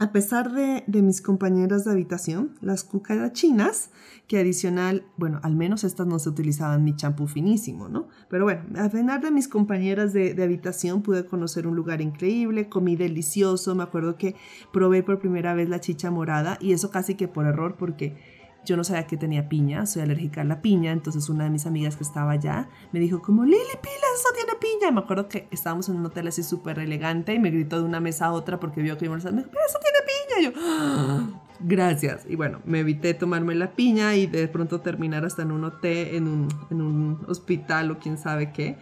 a 0.00 0.12
pesar 0.12 0.50
de, 0.50 0.82
mis 1.02 1.20
compañeras 1.20 1.84
de 1.84 1.90
habitación, 1.90 2.54
las 2.62 2.84
cucarachinas, 2.84 3.90
que 4.26 4.38
adicional, 4.38 5.04
bueno, 5.18 5.40
al 5.42 5.56
menos 5.56 5.84
estas 5.84 6.06
no 6.06 6.18
se 6.18 6.30
utilizaban 6.30 6.82
mi 6.84 6.96
champú 6.96 7.26
finísimo, 7.26 7.90
¿no? 7.90 8.08
Pero 8.30 8.44
bueno, 8.44 8.62
a 8.80 8.88
pesar 8.88 9.20
de 9.20 9.30
mis 9.30 9.46
compañeras 9.46 10.14
de, 10.14 10.32
de, 10.32 10.42
habitación 10.42 11.02
pude 11.02 11.26
conocer 11.26 11.66
un 11.66 11.76
lugar 11.76 12.00
increíble, 12.00 12.70
comí 12.70 12.96
delicioso, 12.96 13.74
me 13.74 13.82
acuerdo 13.82 14.16
que 14.16 14.36
probé 14.72 15.02
por 15.02 15.18
primera 15.18 15.52
vez 15.52 15.68
la 15.68 15.80
chicha 15.80 16.10
morada 16.10 16.56
y 16.62 16.72
eso 16.72 16.90
casi 16.90 17.14
que 17.14 17.28
por 17.28 17.44
error 17.44 17.76
porque 17.78 18.16
yo 18.64 18.76
no 18.76 18.84
sabía 18.84 19.06
que 19.06 19.16
tenía 19.16 19.48
piña, 19.48 19.86
soy 19.86 20.02
alérgica 20.02 20.42
a 20.42 20.44
la 20.44 20.60
piña, 20.60 20.92
entonces 20.92 21.28
una 21.28 21.44
de 21.44 21.50
mis 21.50 21.66
amigas 21.66 21.96
que 21.96 22.04
estaba 22.04 22.32
allá 22.32 22.68
me 22.92 23.00
dijo 23.00 23.22
como, 23.22 23.44
Lili, 23.44 23.56
pilas, 23.56 24.10
eso 24.14 24.28
tiene 24.34 24.52
piña. 24.60 24.88
Y 24.90 24.92
me 24.92 25.00
acuerdo 25.00 25.28
que 25.28 25.48
estábamos 25.50 25.88
en 25.88 25.96
un 25.96 26.06
hotel 26.06 26.28
así 26.28 26.42
súper 26.42 26.78
elegante 26.78 27.34
y 27.34 27.38
me 27.38 27.50
gritó 27.50 27.78
de 27.78 27.84
una 27.84 28.00
mesa 28.00 28.26
a 28.26 28.32
otra 28.32 28.60
porque 28.60 28.82
vio 28.82 28.98
que 28.98 29.06
a... 29.06 29.08
Me 29.08 29.16
dijo, 29.16 29.50
pero 29.50 29.64
eso 29.66 29.78
tiene 29.80 29.98
piña. 30.06 30.40
Y 30.40 30.44
yo, 30.44 30.52
ah, 30.60 31.26
gracias. 31.60 32.26
Y 32.28 32.36
bueno, 32.36 32.60
me 32.64 32.80
evité 32.80 33.14
tomarme 33.14 33.54
la 33.54 33.72
piña 33.72 34.14
y 34.14 34.26
de 34.26 34.46
pronto 34.48 34.80
terminar 34.80 35.24
hasta 35.24 35.42
en 35.42 35.52
un 35.52 35.64
hotel, 35.64 36.14
en 36.14 36.28
un, 36.28 36.48
en 36.70 36.80
un 36.80 37.24
hospital 37.28 37.90
o 37.90 37.98
quién 37.98 38.18
sabe 38.18 38.52
qué 38.52 38.76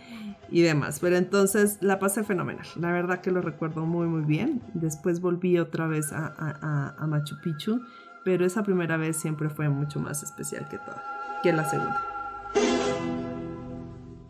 y 0.50 0.62
demás. 0.62 0.98
Pero 1.00 1.16
entonces 1.16 1.78
la 1.80 1.98
pasé 1.98 2.24
fenomenal. 2.24 2.66
La 2.76 2.90
verdad 2.92 3.20
que 3.20 3.30
lo 3.30 3.40
recuerdo 3.42 3.86
muy, 3.86 4.06
muy 4.06 4.22
bien. 4.22 4.62
Después 4.74 5.20
volví 5.20 5.58
otra 5.58 5.86
vez 5.86 6.12
a, 6.12 6.26
a, 6.26 6.94
a 6.98 7.06
Machu 7.06 7.36
Picchu 7.42 7.80
pero 8.24 8.44
esa 8.44 8.62
primera 8.62 8.96
vez 8.96 9.16
siempre 9.16 9.48
fue 9.48 9.68
mucho 9.68 10.00
más 10.00 10.22
especial 10.22 10.68
que 10.68 10.78
toda, 10.78 11.02
que 11.42 11.52
la 11.52 11.64
segunda. 11.64 12.02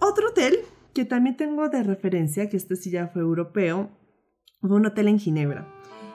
Otro 0.01 0.29
hotel 0.29 0.59
que 0.95 1.05
también 1.05 1.37
tengo 1.37 1.69
de 1.69 1.83
referencia, 1.83 2.49
que 2.49 2.57
este 2.57 2.77
sí 2.77 2.91
ya 2.91 3.09
fue 3.09 3.23
europeo, 3.23 3.91
fue 4.61 4.77
un 4.77 4.87
hotel 4.87 5.09
en 5.09 5.19
Ginebra. 5.19 5.67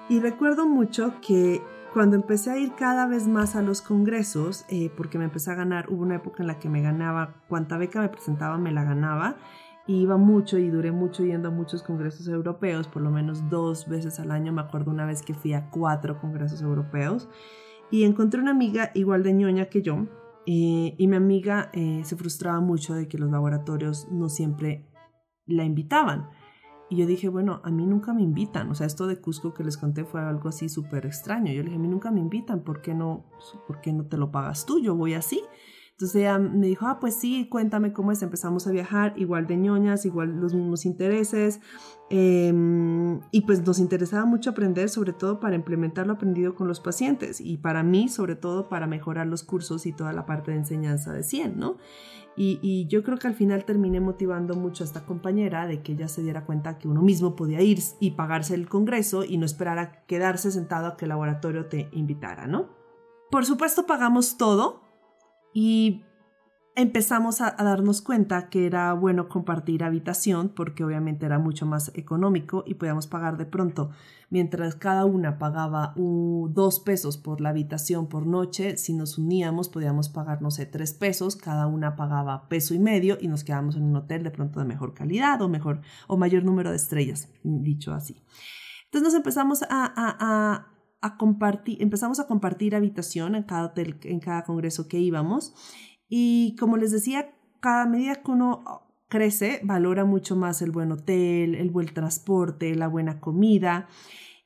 Y 0.10 0.20
recuerdo 0.20 0.68
mucho 0.68 1.14
que 1.26 1.62
cuando 1.94 2.16
empecé 2.16 2.52
a 2.52 2.58
ir 2.58 2.74
cada 2.74 3.08
vez 3.08 3.28
más 3.28 3.56
a 3.56 3.62
los 3.62 3.82
congresos, 3.82 4.66
eh, 4.70 4.92
porque 4.98 5.18
me 5.18 5.26
empecé 5.26 5.52
a 5.52 5.56
ganar, 5.56 5.90
hubo 5.90 6.02
una 6.02 6.16
época 6.16 6.44
en 6.44 6.48
la 6.48 6.60
que 6.60 6.68
me 6.68 6.82
ganaba, 6.82 7.36
cuanta 7.48 7.78
beca 7.78 8.02
me 8.02 8.10
presentaba, 8.10 8.58
me 8.58 8.72
la 8.72 8.84
ganaba, 8.84 9.38
iba 9.88 10.18
mucho 10.18 10.58
y 10.58 10.70
duré 10.70 10.92
mucho 10.92 11.24
yendo 11.26 11.50
a 11.50 11.52
muchos 11.52 11.84
congresos 11.84 12.28
europeos, 12.28 12.88
por 12.88 13.02
lo 13.02 13.12
menos 13.12 13.50
dos 13.50 13.88
veces 13.88 14.20
al 14.20 14.32
año, 14.32 14.54
me 14.54 14.62
acuerdo 14.62 14.92
una 14.92 15.06
vez 15.06 15.22
que 15.22 15.34
fui 15.34 15.54
a 15.54 15.70
cuatro 15.70 16.20
congresos 16.20 16.62
europeos, 16.62 17.30
y 17.92 18.06
encontré 18.06 18.42
una 18.42 18.52
amiga 18.52 18.92
igual 18.96 19.24
de 19.24 19.34
ñoña 19.34 19.66
que 19.66 19.82
yo. 19.82 20.08
Eh, 20.46 20.96
y 20.98 21.08
mi 21.08 21.16
amiga 21.16 21.70
eh, 21.74 22.02
se 22.04 22.16
frustraba 22.16 22.60
mucho 22.60 22.96
de 22.96 23.08
que 23.08 23.18
los 23.18 23.30
laboratorios 23.30 24.08
no 24.12 24.30
siempre 24.30 24.90
la 25.46 25.64
invitaban. 25.64 26.28
Y 26.90 26.98
yo 26.98 27.06
dije, 27.06 27.30
bueno, 27.30 27.62
a 27.64 27.70
mí 27.70 27.86
nunca 27.86 28.14
me 28.14 28.24
invitan. 28.24 28.70
O 28.72 28.76
sea, 28.76 28.88
esto 28.88 29.06
de 29.06 29.22
Cusco 29.22 29.54
que 29.54 29.64
les 29.64 29.78
conté 29.78 30.06
fue 30.06 30.22
algo 30.22 30.50
así 30.50 30.70
súper 30.70 31.06
extraño. 31.06 31.52
Yo 31.54 31.60
le 31.60 31.66
dije, 31.66 31.76
a 31.76 31.80
mí 31.80 31.88
nunca 31.88 32.12
me 32.12 32.20
invitan. 32.20 32.64
¿Por 32.64 32.82
qué, 32.82 32.94
no, 32.94 33.26
¿Por 33.68 33.80
qué 33.80 33.94
no 33.94 34.06
te 34.06 34.18
lo 34.18 34.32
pagas 34.32 34.66
tú? 34.66 34.82
Yo 34.82 34.96
voy 34.96 35.14
así. 35.14 35.42
Entonces 35.94 36.22
ella 36.22 36.40
me 36.40 36.66
dijo, 36.66 36.88
ah, 36.88 37.00
pues 37.00 37.16
sí, 37.16 37.48
cuéntame 37.50 37.94
cómo 37.94 38.12
es. 38.12 38.24
Empezamos 38.24 38.66
a 38.66 38.72
viajar, 38.72 39.14
igual 39.16 39.46
de 39.46 39.58
ñoñas, 39.58 40.06
igual 40.06 40.40
los 40.40 40.56
mismos 40.56 40.86
intereses. 40.86 41.62
Em, 42.10 43.22
y 43.32 43.42
pues 43.42 43.66
nos 43.66 43.78
interesaba 43.78 44.26
mucho 44.26 44.50
aprender, 44.50 44.90
sobre 44.90 45.14
todo 45.14 45.40
para 45.40 45.56
implementar 45.56 46.08
lo 46.08 46.14
aprendido 46.14 46.56
con 46.56 46.68
los 46.68 46.80
pacientes. 46.80 47.40
Y 47.40 47.58
para 47.58 47.84
mí, 47.84 48.10
sobre 48.10 48.36
todo, 48.36 48.70
para 48.70 48.88
mejorar 48.88 49.28
los 49.28 49.44
cursos 49.44 49.86
y 49.86 49.94
toda 49.94 50.14
la 50.14 50.26
parte 50.26 50.50
de 50.50 50.58
enseñanza 50.58 51.14
de 51.14 51.22
100, 51.22 51.60
¿no? 51.60 51.78
Y, 52.36 52.58
y, 52.64 52.88
yo 52.88 53.04
creo 53.04 53.20
que 53.20 53.28
al 53.28 53.36
final 53.36 53.64
terminé 53.64 54.00
motivando 54.00 54.56
mucho 54.56 54.84
a 54.84 54.88
esta 54.88 55.06
compañera 55.06 55.68
de 55.68 55.84
que 55.84 55.92
ella 55.92 56.08
se 56.08 56.24
diera 56.24 56.48
cuenta 56.48 56.80
que 56.80 56.88
uno 56.88 57.04
mismo 57.04 57.36
podía 57.36 57.62
ir 57.62 57.78
y 58.00 58.12
pagarse 58.12 58.56
el 58.56 58.68
congreso 58.68 59.24
y 59.24 59.38
no 59.38 59.46
esperar 59.46 59.78
a 59.78 60.04
quedarse 60.08 60.52
sentado 60.52 60.88
a 60.88 60.98
que 60.98 61.06
el 61.06 61.10
laboratorio 61.10 61.68
te 61.68 61.90
invitara, 61.92 62.48
¿no? 62.48 62.70
Por 63.30 63.46
supuesto 63.46 63.86
pagamos 63.86 64.38
todo, 64.38 64.82
y 65.54 66.04
empezamos 66.76 67.42
a, 67.42 67.52
darnos 67.52 68.02
cuenta 68.02 68.50
que 68.50 68.66
era 68.66 68.94
bueno 68.94 69.30
compartir 69.30 69.84
habitación 69.84 70.50
porque 70.50 70.84
obviamente 70.84 71.26
era 71.26 71.38
mucho 71.38 71.66
más 71.66 71.92
económico 71.94 72.64
y 72.66 72.76
podíamos 72.76 73.08
pagar 73.08 73.38
de 73.38 73.46
pronto. 73.46 73.92
Mientras 74.30 74.76
cada 74.76 75.06
una 75.06 75.38
pagaba 75.38 75.94
dos 75.96 76.80
pesos 76.80 77.18
por 77.18 77.40
la 77.40 77.50
habitación 77.50 78.08
por 78.08 78.26
noche, 78.26 78.78
si 78.78 78.94
nos 78.94 79.20
uníamos 79.20 79.70
podíamos 79.70 80.10
pagar, 80.10 80.42
no 80.42 80.50
sé, 80.50 80.66
tres 80.66 80.94
pesos, 80.94 81.36
cada 81.36 81.68
una 81.68 81.96
pagaba 81.96 82.48
peso 82.50 82.74
y 82.74 82.80
medio 82.80 83.18
y 83.22 83.28
nos 83.28 83.44
quedábamos 83.44 83.76
en 83.76 83.84
un 83.84 83.96
hotel 83.96 84.24
de 84.24 84.32
pronto 84.32 84.60
de 84.60 84.66
mejor 84.66 84.96
calidad 84.96 85.42
o 85.42 85.50
mejor 85.50 85.82
o 86.08 86.18
mayor 86.18 86.44
número 86.44 86.72
de 86.72 86.78
estrellas, 86.78 87.30
dicho 87.44 87.94
así. 87.94 88.24
Entonces 88.86 89.14
nos 89.14 89.14
empezamos 89.16 89.64
a, 89.70 90.68
compartir, 91.18 91.82
empezamos 91.82 92.20
a 92.20 92.28
compartir 92.28 92.76
habitación 92.76 93.36
en 93.36 93.44
cada 93.44 93.66
hotel, 93.66 93.98
en 94.04 94.20
cada 94.20 94.44
congreso 94.44 94.88
que 94.88 95.00
íbamos. 95.00 95.54
Y 96.08 96.56
como 96.60 96.78
les 96.78 96.92
decía, 96.92 97.34
cada 97.60 97.86
medida 97.86 98.16
que 98.16 98.32
uno 98.32 98.64
crece, 99.08 99.62
valora 99.64 100.06
mucho 100.06 100.36
más 100.36 100.62
el 100.62 100.72
buen 100.72 100.92
hotel, 100.92 101.56
el 101.56 101.70
buen 101.70 101.88
transporte, 101.94 102.76
la 102.76 102.88
buena 102.88 103.20
comida. 103.20 103.88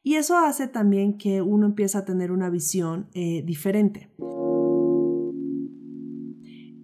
Y 0.03 0.15
eso 0.15 0.37
hace 0.37 0.67
también 0.67 1.17
que 1.17 1.41
uno 1.41 1.65
empiece 1.65 1.97
a 1.97 2.05
tener 2.05 2.31
una 2.31 2.49
visión 2.49 3.09
eh, 3.13 3.43
diferente. 3.45 4.11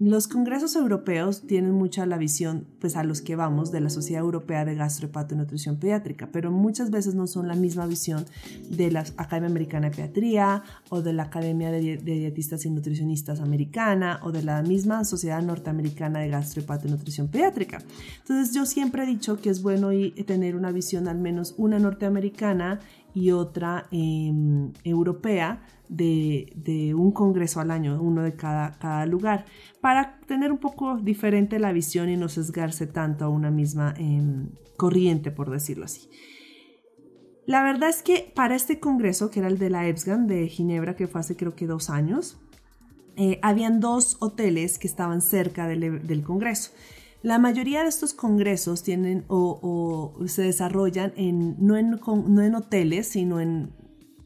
Los 0.06 0.28
congresos 0.28 0.76
europeos 0.76 1.44
tienen 1.48 1.72
mucha 1.72 2.06
la 2.06 2.18
visión, 2.18 2.68
pues 2.82 2.98
a 2.98 3.06
los 3.06 3.22
que 3.22 3.38
vamos, 3.38 3.72
de 3.72 3.80
la 3.80 3.90
Sociedad 3.90 4.22
Europea 4.22 4.66
de 4.66 4.76
Gastrohepato 4.76 5.34
y 5.34 5.38
Nutrición 5.38 5.78
Pediátrica, 5.78 6.28
pero 6.30 6.52
muchas 6.52 6.92
veces 6.92 7.16
no 7.16 7.26
son 7.26 7.48
la 7.48 7.56
misma 7.56 7.86
visión 7.88 8.26
de 8.70 8.92
la 8.92 9.06
Academia 9.16 9.50
Americana 9.50 9.90
de 9.90 9.96
Pediatría 9.96 10.64
o 10.90 11.02
de 11.02 11.14
la 11.14 11.24
Academia 11.24 11.72
de, 11.72 11.80
Dietistas 11.80 12.66
y 12.66 12.70
Nutricionistas 12.70 13.40
Americana 13.40 14.20
o 14.24 14.34
de 14.34 14.44
la 14.44 14.62
misma 14.62 15.06
Sociedad 15.06 15.42
Norteamericana 15.42 16.20
de 16.20 16.28
Gastrohepato 16.28 16.90
y 16.90 16.92
Nutrición 16.92 17.30
Pediátrica. 17.30 17.82
Entonces 18.18 18.54
yo 18.54 18.66
siempre 18.66 19.04
he 19.04 19.06
dicho 19.06 19.40
que 19.40 19.52
es 19.52 19.64
bueno 19.64 19.92
tener 20.28 20.58
una 20.58 20.72
visión 20.72 21.08
al 21.08 21.20
menos 21.20 21.56
una 21.58 21.80
norteamericana 21.80 22.82
y 23.14 23.32
otra 23.32 23.88
em, 23.92 24.72
europea 24.84 25.64
de, 25.90 26.94
un 26.98 27.12
congreso 27.12 27.60
al 27.60 27.72
año, 27.72 28.02
uno 28.02 28.24
de 28.24 28.36
cada, 28.36 28.72
cada, 28.80 29.06
lugar, 29.06 29.46
para 29.82 30.20
tener 30.28 30.52
un 30.52 30.58
poco 30.58 30.98
diferente 30.98 31.60
la 31.60 31.72
visión 31.72 32.10
y 32.10 32.18
no 32.18 32.30
sesgarse 32.30 32.88
tanto 32.88 33.26
a 33.26 33.30
una 33.30 33.52
misma 33.52 33.94
em, 33.98 34.50
corriente, 34.78 35.32
por 35.32 35.52
decirlo 35.52 35.86
así. 35.86 36.10
La 37.46 37.62
verdad 37.62 37.90
es 37.90 38.02
que 38.02 38.32
para 38.34 38.56
este 38.56 38.80
congreso, 38.80 39.30
que 39.30 39.40
era 39.40 39.50
el 39.50 39.58
de 39.58 39.70
la 39.70 39.88
EBSGAN 39.88 40.28
de 40.28 40.48
Ginebra, 40.48 40.96
que 40.96 41.08
fue 41.08 41.20
hace 41.20 41.36
creo 41.36 41.56
que 41.56 41.68
dos 41.68 41.90
años, 41.90 42.38
eh, 43.16 43.40
habían 43.42 43.80
dos 43.80 44.18
hoteles 44.22 44.80
que 44.80 44.88
estaban 44.88 45.22
cerca 45.22 45.68
del 45.68 46.24
congreso. 46.24 46.72
La 47.24 47.40
mayoría 47.40 47.84
de 47.84 47.90
estos 47.90 48.14
congresos 48.14 48.84
tienen 48.84 49.24
o, 49.30 50.14
se 50.28 50.42
desarrollan 50.42 51.14
en, 51.16 51.56
no, 51.58 51.78
en, 51.78 51.92
no 51.92 52.42
en 52.42 52.54
hoteles, 52.54 53.08
sino 53.08 53.40
en 53.40 53.72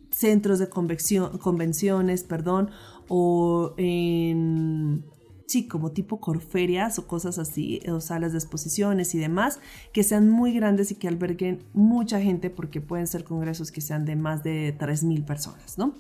centros 0.10 0.58
de 0.58 0.68
convenciones, 0.68 2.24
perdón, 2.24 2.72
o 3.08 3.76
en 3.78 5.06
sí, 5.48 5.66
como 5.66 5.92
tipo 5.94 6.20
corferias 6.20 7.00
o 7.00 7.08
cosas 7.08 7.40
así, 7.40 7.80
o 7.90 8.02
salas 8.02 8.34
de 8.34 8.38
exposiciones 8.38 9.16
y 9.16 9.18
demás, 9.18 9.60
que 9.94 10.04
sean 10.04 10.30
muy 10.30 10.54
grandes 10.54 10.92
y 10.92 10.96
que 10.96 11.08
alberguen 11.08 11.64
mucha 11.74 12.20
gente, 12.20 12.50
porque 12.50 12.82
pueden 12.82 13.08
ser 13.08 13.24
congresos 13.24 13.72
que 13.72 13.80
sean 13.80 14.04
de 14.06 14.18
más 14.18 14.44
de 14.44 14.78
3.000 14.78 15.26
personas, 15.26 15.78
¿no? 15.78 15.96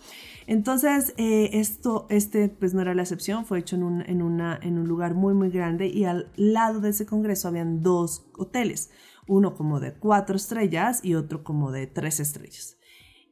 Entonces, 0.47 1.13
eh, 1.17 1.51
esto, 1.53 2.07
este, 2.09 2.49
pues 2.49 2.73
no 2.73 2.81
era 2.81 2.93
la 2.93 3.03
excepción, 3.03 3.45
fue 3.45 3.59
hecho 3.59 3.77
en 3.77 3.83
un, 3.83 4.01
en, 4.01 4.21
una, 4.21 4.59
en 4.61 4.77
un 4.77 4.87
lugar 4.87 5.13
muy, 5.13 5.33
muy 5.33 5.49
grande 5.49 5.87
y 5.87 6.03
al 6.03 6.29
lado 6.35 6.81
de 6.81 6.89
ese 6.89 7.05
congreso 7.05 7.47
habían 7.47 7.81
dos 7.81 8.27
hoteles, 8.37 8.91
uno 9.27 9.55
como 9.55 9.79
de 9.79 9.93
cuatro 9.93 10.35
estrellas 10.35 10.99
y 11.03 11.15
otro 11.15 11.45
como 11.45 11.71
de 11.71 11.87
tres 11.87 12.19
estrellas. 12.19 12.77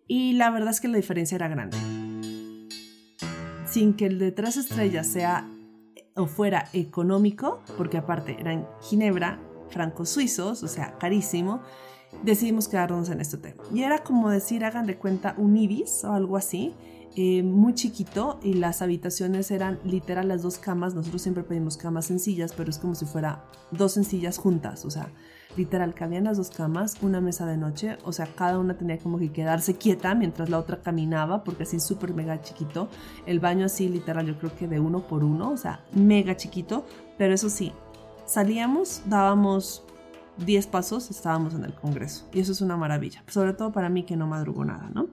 Y 0.08 0.34
la 0.34 0.50
verdad 0.50 0.70
es 0.70 0.80
que 0.80 0.88
la 0.88 0.98
diferencia 0.98 1.36
era 1.36 1.50
grande. 1.50 1.78
Sin 3.66 3.96
que 3.96 4.06
el 4.06 4.20
de 4.20 4.32
tres 4.32 4.56
estrellas 4.56 5.08
sea 5.08 5.50
o 6.16 6.26
fuera 6.28 6.70
económico, 6.74 7.62
porque 7.78 7.98
aparte 7.98 8.38
eran 8.40 8.68
Ginebra, 8.82 9.40
francos 9.70 10.10
suizos, 10.10 10.64
o 10.64 10.68
sea, 10.68 10.98
carísimo, 10.98 11.62
decidimos 12.24 12.68
quedarnos 12.68 13.10
en 13.10 13.22
este 13.22 13.38
hotel. 13.38 13.56
Y 13.74 13.84
era 13.84 14.04
como 14.04 14.30
decir, 14.30 14.64
hagan 14.64 14.86
de 14.86 14.98
cuenta 14.98 15.36
un 15.38 15.58
ibis 15.58 16.04
o 16.04 16.14
algo 16.14 16.38
así, 16.38 16.74
eh, 17.18 17.44
muy 17.44 17.74
chiquito 17.74 18.40
y 18.44 18.56
las 18.56 18.82
habitaciones 18.82 19.50
eran 19.50 19.80
literal 19.86 20.28
las 20.28 20.42
dos 20.42 20.58
camas. 20.58 20.96
Nosotros 20.96 21.22
siempre 21.22 21.44
pedimos 21.44 21.78
camas 21.78 22.06
sencillas, 22.06 22.54
pero 22.56 22.70
es 22.70 22.78
como 22.78 22.94
si 22.94 23.06
fuera 23.06 23.46
dos 23.72 23.94
sencillas 23.94 24.38
juntas, 24.38 24.84
o 24.84 24.92
sea, 24.92 25.10
literal, 25.58 25.94
cabían 25.94 26.26
las 26.26 26.38
dos 26.38 26.50
camas, 26.50 26.98
una 27.02 27.22
mesa 27.22 27.46
de 27.46 27.58
noche, 27.58 27.98
o 28.04 28.12
sea, 28.12 28.28
cada 28.28 28.60
una 28.60 28.78
tenía 28.78 28.98
como 28.98 29.18
que 29.18 29.32
quedarse 29.32 29.76
quieta 29.76 30.16
mientras 30.16 30.50
la 30.50 30.60
otra 30.60 30.82
caminaba, 30.82 31.44
porque 31.44 31.64
así 31.64 31.80
súper 31.80 32.14
mega 32.14 32.42
chiquito. 32.42 32.90
El 33.26 33.40
baño 33.40 33.66
así, 33.66 33.88
literal, 33.90 34.26
yo 34.26 34.38
creo 34.38 34.56
que 34.56 34.68
de 34.68 34.80
uno 34.80 35.08
por 35.08 35.24
uno, 35.24 35.52
o 35.52 35.58
sea, 35.58 35.84
mega 35.94 36.36
chiquito, 36.38 36.86
pero 37.18 37.34
eso 37.34 37.50
sí, 37.50 37.74
salíamos, 38.26 39.04
dábamos 39.06 39.84
10 40.38 40.68
pasos, 40.68 41.10
estábamos 41.10 41.54
en 41.54 41.64
el 41.64 41.74
Congreso. 41.74 42.28
Y 42.34 42.40
eso 42.40 42.52
es 42.52 42.62
una 42.62 42.78
maravilla, 42.78 43.24
sobre 43.28 43.54
todo 43.54 43.72
para 43.72 43.90
mí 43.90 44.04
que 44.04 44.18
no 44.18 44.28
madrugo 44.28 44.66
nada, 44.66 44.90
¿no? 44.94 45.08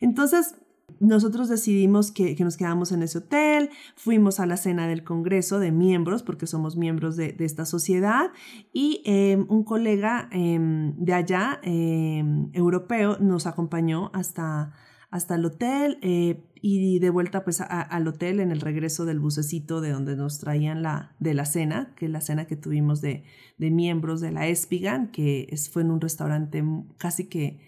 Entonces, 0.00 0.56
nosotros 1.00 1.48
decidimos 1.48 2.10
que, 2.10 2.36
nos 2.40 2.56
quedamos 2.56 2.92
en 2.92 3.02
ese 3.02 3.18
hotel, 3.18 3.70
fuimos 3.96 4.40
a 4.40 4.46
la 4.46 4.56
cena 4.56 4.86
del 4.86 5.04
Congreso 5.04 5.58
de 5.58 5.72
miembros, 5.72 6.22
porque 6.22 6.46
somos 6.46 6.76
miembros 6.76 7.16
de, 7.16 7.34
esta 7.40 7.66
sociedad, 7.66 8.30
y 8.72 9.02
em, 9.04 9.46
un 9.48 9.64
colega 9.64 10.28
em, 10.32 10.94
de 10.96 11.12
allá, 11.14 11.60
em, 11.62 12.50
europeo, 12.52 13.18
nos 13.20 13.46
acompañó 13.46 14.10
hasta, 14.14 14.72
hasta 15.10 15.34
el 15.34 15.44
hotel 15.44 15.98
eh, 16.02 16.42
y 16.60 16.98
de 16.98 17.10
vuelta 17.10 17.44
pues 17.44 17.60
al 17.60 18.08
hotel 18.08 18.40
en 18.40 18.50
el 18.50 18.62
regreso 18.62 19.04
del 19.04 19.20
bucecito 19.20 19.82
de 19.82 19.90
donde 19.90 20.16
nos 20.16 20.38
traían 20.38 20.82
la, 20.82 21.14
de 21.20 21.34
la 21.34 21.44
cena, 21.44 21.92
que 21.96 22.06
es 22.06 22.10
la 22.10 22.22
cena 22.22 22.46
que 22.46 22.56
tuvimos 22.56 23.02
de, 23.02 23.24
de 23.58 23.70
miembros 23.70 24.22
de 24.22 24.32
la 24.32 24.46
Espigan, 24.46 25.12
que 25.12 25.54
fue 25.70 25.82
en 25.82 25.90
un 25.90 26.00
restaurante 26.00 26.64
casi 26.96 27.26
que 27.28 27.60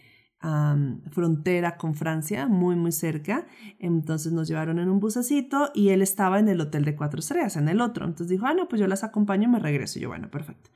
frontera 1.11 1.77
con 1.77 1.95
Francia, 1.95 2.47
muy, 2.47 2.77
muy 2.77 2.93
cerca. 2.93 3.47
Entonces 3.79 4.33
nos 4.33 4.49
llevaron 4.49 4.79
en 4.79 4.89
un 4.89 5.01
busacito 5.01 5.71
y 5.75 5.89
él 5.89 6.03
estaba 6.03 6.39
en 6.39 6.49
el 6.49 6.61
hotel 6.61 6.85
de 6.85 6.95
cuatro 6.95 7.21
estrellas, 7.21 7.57
en 7.57 7.69
el 7.69 7.81
otro. 7.81 8.05
Entonces 8.05 8.29
dijo, 8.29 8.47
ah, 8.47 8.55
no, 8.55 8.69
pues 8.69 8.81
yo 8.81 8.87
las 8.87 9.05
acompaño 9.05 9.45
y 9.45 9.53
me 9.53 9.59
regreso. 9.59 9.99
Y 9.99 10.03
yo, 10.03 10.09
bueno, 10.09 10.31
perfecto. 10.31 10.71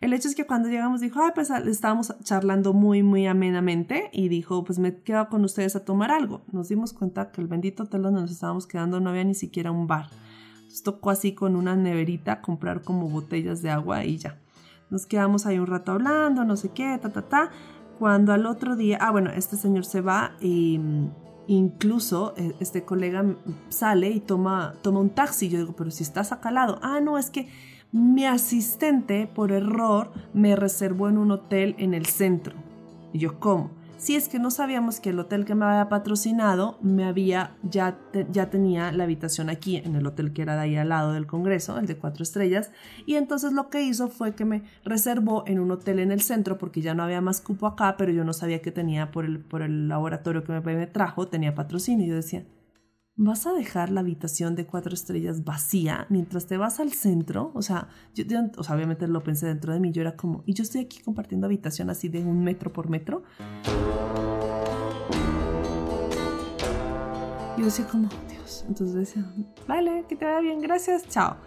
El 0.00 0.12
hecho 0.12 0.28
es 0.28 0.34
que 0.34 0.46
cuando 0.46 0.68
llegamos 0.68 1.00
dijo, 1.00 1.20
ah, 1.22 1.32
pues 1.34 1.50
estábamos 1.50 2.14
charlando 2.22 2.74
muy, 2.74 3.02
muy 3.02 3.26
amenamente 3.26 4.10
y 4.12 4.28
dijo, 4.28 4.62
pues 4.62 4.78
me 4.78 5.02
quedo 5.02 5.28
con 5.30 5.42
ustedes 5.44 5.74
a 5.74 5.84
tomar 5.86 6.10
algo. 6.10 6.44
Nos 6.52 6.68
dimos 6.68 6.92
cuenta 6.92 7.32
que 7.32 7.40
el 7.40 7.48
bendito 7.48 7.84
hotel 7.84 8.02
donde 8.02 8.20
nos 8.20 8.30
estábamos 8.30 8.66
quedando 8.66 9.00
no 9.00 9.10
había 9.10 9.24
ni 9.24 9.34
siquiera 9.34 9.70
un 9.70 9.86
bar. 9.86 10.10
Entonces 10.56 10.82
tocó 10.82 11.10
así 11.10 11.34
con 11.34 11.56
una 11.56 11.76
neverita 11.76 12.42
comprar 12.42 12.82
como 12.82 13.08
botellas 13.08 13.62
de 13.62 13.70
agua 13.70 14.04
y 14.04 14.18
ya. 14.18 14.38
Nos 14.90 15.06
quedamos 15.06 15.46
ahí 15.46 15.58
un 15.58 15.66
rato 15.66 15.92
hablando, 15.92 16.44
no 16.44 16.56
sé 16.56 16.68
qué, 16.68 16.98
ta, 17.00 17.10
ta, 17.10 17.22
ta. 17.22 17.50
Cuando 17.98 18.32
al 18.32 18.46
otro 18.46 18.76
día, 18.76 18.98
ah, 19.00 19.10
bueno, 19.10 19.30
este 19.30 19.56
señor 19.56 19.84
se 19.84 20.00
va 20.00 20.32
y 20.40 20.78
mm, 20.78 21.10
incluso 21.46 22.34
eh, 22.36 22.54
este 22.60 22.84
colega 22.84 23.24
sale 23.68 24.10
y 24.10 24.20
toma, 24.20 24.74
toma 24.82 25.00
un 25.00 25.10
taxi. 25.10 25.48
Yo 25.48 25.58
digo, 25.58 25.74
pero 25.76 25.90
si 25.90 26.02
estás 26.02 26.32
acá 26.32 26.50
al 26.50 26.56
lado. 26.56 26.78
Ah, 26.82 27.00
no, 27.00 27.18
es 27.18 27.30
que 27.30 27.48
mi 27.92 28.26
asistente 28.26 29.26
por 29.26 29.52
error 29.52 30.10
me 30.34 30.56
reservó 30.56 31.08
en 31.08 31.18
un 31.18 31.30
hotel 31.30 31.74
en 31.78 31.94
el 31.94 32.06
centro. 32.06 32.54
Y 33.12 33.18
yo, 33.18 33.38
¿cómo? 33.40 33.70
Si 33.98 34.14
es 34.14 34.28
que 34.28 34.38
no 34.38 34.50
sabíamos 34.50 35.00
que 35.00 35.10
el 35.10 35.18
hotel 35.18 35.46
que 35.46 35.54
me 35.54 35.64
había 35.64 35.88
patrocinado 35.88 36.78
me 36.82 37.04
había, 37.04 37.56
ya, 37.62 37.98
ya 38.30 38.50
tenía 38.50 38.92
la 38.92 39.04
habitación 39.04 39.48
aquí, 39.48 39.76
en 39.76 39.96
el 39.96 40.06
hotel 40.06 40.34
que 40.34 40.42
era 40.42 40.54
de 40.54 40.60
ahí 40.60 40.76
al 40.76 40.90
lado 40.90 41.12
del 41.12 41.26
Congreso, 41.26 41.78
el 41.78 41.86
de 41.86 41.96
cuatro 41.96 42.22
estrellas, 42.22 42.70
y 43.06 43.14
entonces 43.14 43.52
lo 43.52 43.70
que 43.70 43.82
hizo 43.82 44.08
fue 44.08 44.34
que 44.34 44.44
me 44.44 44.64
reservó 44.84 45.44
en 45.46 45.60
un 45.60 45.70
hotel 45.70 45.98
en 45.98 46.12
el 46.12 46.20
centro 46.20 46.58
porque 46.58 46.82
ya 46.82 46.94
no 46.94 47.04
había 47.04 47.22
más 47.22 47.40
cupo 47.40 47.66
acá, 47.66 47.96
pero 47.96 48.12
yo 48.12 48.22
no 48.22 48.34
sabía 48.34 48.60
que 48.60 48.70
tenía 48.70 49.10
por 49.10 49.24
el, 49.24 49.40
por 49.40 49.62
el 49.62 49.88
laboratorio 49.88 50.44
que 50.44 50.52
me, 50.52 50.60
me 50.60 50.86
trajo, 50.86 51.28
tenía 51.28 51.54
patrocinio. 51.54 52.04
Y 52.04 52.10
yo 52.10 52.16
decía, 52.16 52.44
¿Vas 53.18 53.46
a 53.46 53.54
dejar 53.54 53.88
la 53.88 54.00
habitación 54.00 54.56
de 54.56 54.66
cuatro 54.66 54.92
estrellas 54.92 55.42
vacía 55.42 56.06
mientras 56.10 56.46
te 56.46 56.58
vas 56.58 56.80
al 56.80 56.92
centro? 56.92 57.50
O 57.54 57.62
sea, 57.62 57.88
yo, 58.12 58.24
o 58.58 58.62
sea, 58.62 58.76
obviamente 58.76 59.08
lo 59.08 59.22
pensé 59.22 59.46
dentro 59.46 59.72
de 59.72 59.80
mí, 59.80 59.90
yo 59.90 60.02
era 60.02 60.16
como, 60.16 60.42
y 60.44 60.52
yo 60.52 60.62
estoy 60.62 60.82
aquí 60.82 61.00
compartiendo 61.00 61.46
habitación 61.46 61.88
así 61.88 62.10
de 62.10 62.22
un 62.22 62.44
metro 62.44 62.74
por 62.74 62.90
metro. 62.90 63.22
Yo 67.56 67.64
decía 67.64 67.86
como, 67.86 68.10
Dios, 68.28 68.66
entonces 68.68 68.94
decía, 68.94 69.24
vale, 69.66 70.04
que 70.06 70.14
te 70.14 70.26
vaya 70.26 70.40
bien, 70.40 70.60
gracias, 70.60 71.08
chao. 71.08 71.38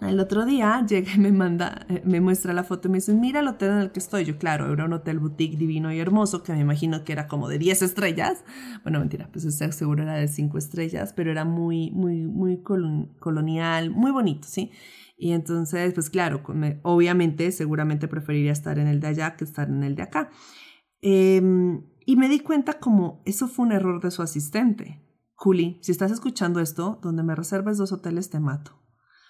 El 0.00 0.20
otro 0.20 0.46
día 0.46 0.84
llega 0.86 1.12
y 1.14 1.18
me 1.18 1.32
manda, 1.32 1.84
eh, 1.88 2.02
me 2.04 2.20
muestra 2.20 2.52
la 2.52 2.62
foto 2.62 2.86
y 2.86 2.90
me 2.92 2.98
dice, 2.98 3.14
mira 3.14 3.40
el 3.40 3.48
hotel 3.48 3.70
en 3.70 3.78
el 3.78 3.90
que 3.90 3.98
estoy. 3.98 4.24
Yo, 4.24 4.38
claro, 4.38 4.72
era 4.72 4.84
un 4.84 4.92
hotel 4.92 5.18
boutique 5.18 5.56
divino 5.56 5.92
y 5.92 5.98
hermoso, 5.98 6.44
que 6.44 6.52
me 6.52 6.60
imagino 6.60 7.02
que 7.02 7.12
era 7.12 7.26
como 7.26 7.48
de 7.48 7.58
10 7.58 7.82
estrellas. 7.82 8.44
Bueno, 8.84 9.00
mentira, 9.00 9.28
pues 9.32 9.44
seguro 9.74 10.04
era 10.04 10.14
de 10.14 10.28
5 10.28 10.56
estrellas, 10.56 11.12
pero 11.14 11.32
era 11.32 11.44
muy, 11.44 11.90
muy, 11.90 12.26
muy 12.26 12.62
colonial, 12.62 13.90
muy 13.90 14.12
bonito, 14.12 14.46
¿sí? 14.46 14.70
Y 15.16 15.32
entonces, 15.32 15.94
pues 15.94 16.10
claro, 16.10 16.42
obviamente, 16.82 17.50
seguramente 17.50 18.06
preferiría 18.06 18.52
estar 18.52 18.78
en 18.78 18.86
el 18.86 19.00
de 19.00 19.08
allá 19.08 19.34
que 19.34 19.42
estar 19.42 19.68
en 19.68 19.82
el 19.82 19.96
de 19.96 20.02
acá. 20.02 20.30
Em, 21.02 21.82
y 22.06 22.16
me 22.16 22.28
di 22.28 22.38
cuenta 22.38 22.78
como 22.78 23.20
eso 23.24 23.48
fue 23.48 23.66
un 23.66 23.72
error 23.72 24.00
de 24.00 24.12
su 24.12 24.22
asistente. 24.22 25.02
Juli, 25.34 25.78
si 25.82 25.90
estás 25.90 26.12
escuchando 26.12 26.60
esto, 26.60 27.00
donde 27.02 27.24
me 27.24 27.34
reserves 27.34 27.78
dos 27.78 27.92
hoteles 27.92 28.30
te 28.30 28.38
mato. 28.38 28.78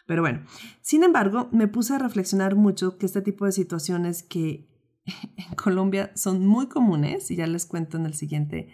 Pero 0.09 0.23
bueno, 0.23 0.40
sin 0.81 1.05
embargo, 1.05 1.51
me 1.53 1.68
puse 1.68 1.94
a 1.94 1.99
reflexionar 1.99 2.57
mucho 2.57 2.97
que 2.97 3.05
este 3.05 3.21
tipo 3.21 3.44
de 3.44 3.53
situaciones 3.53 4.23
que 4.23 4.66
en 5.05 5.55
Colombia 5.55 6.11
son 6.14 6.47
muy 6.47 6.66
comunes, 6.66 7.31
y 7.31 7.37
ya 7.37 7.47
les 7.47 7.66
cuento 7.66 7.99
en, 7.99 8.07
el 8.07 8.14
siguiente, 8.14 8.71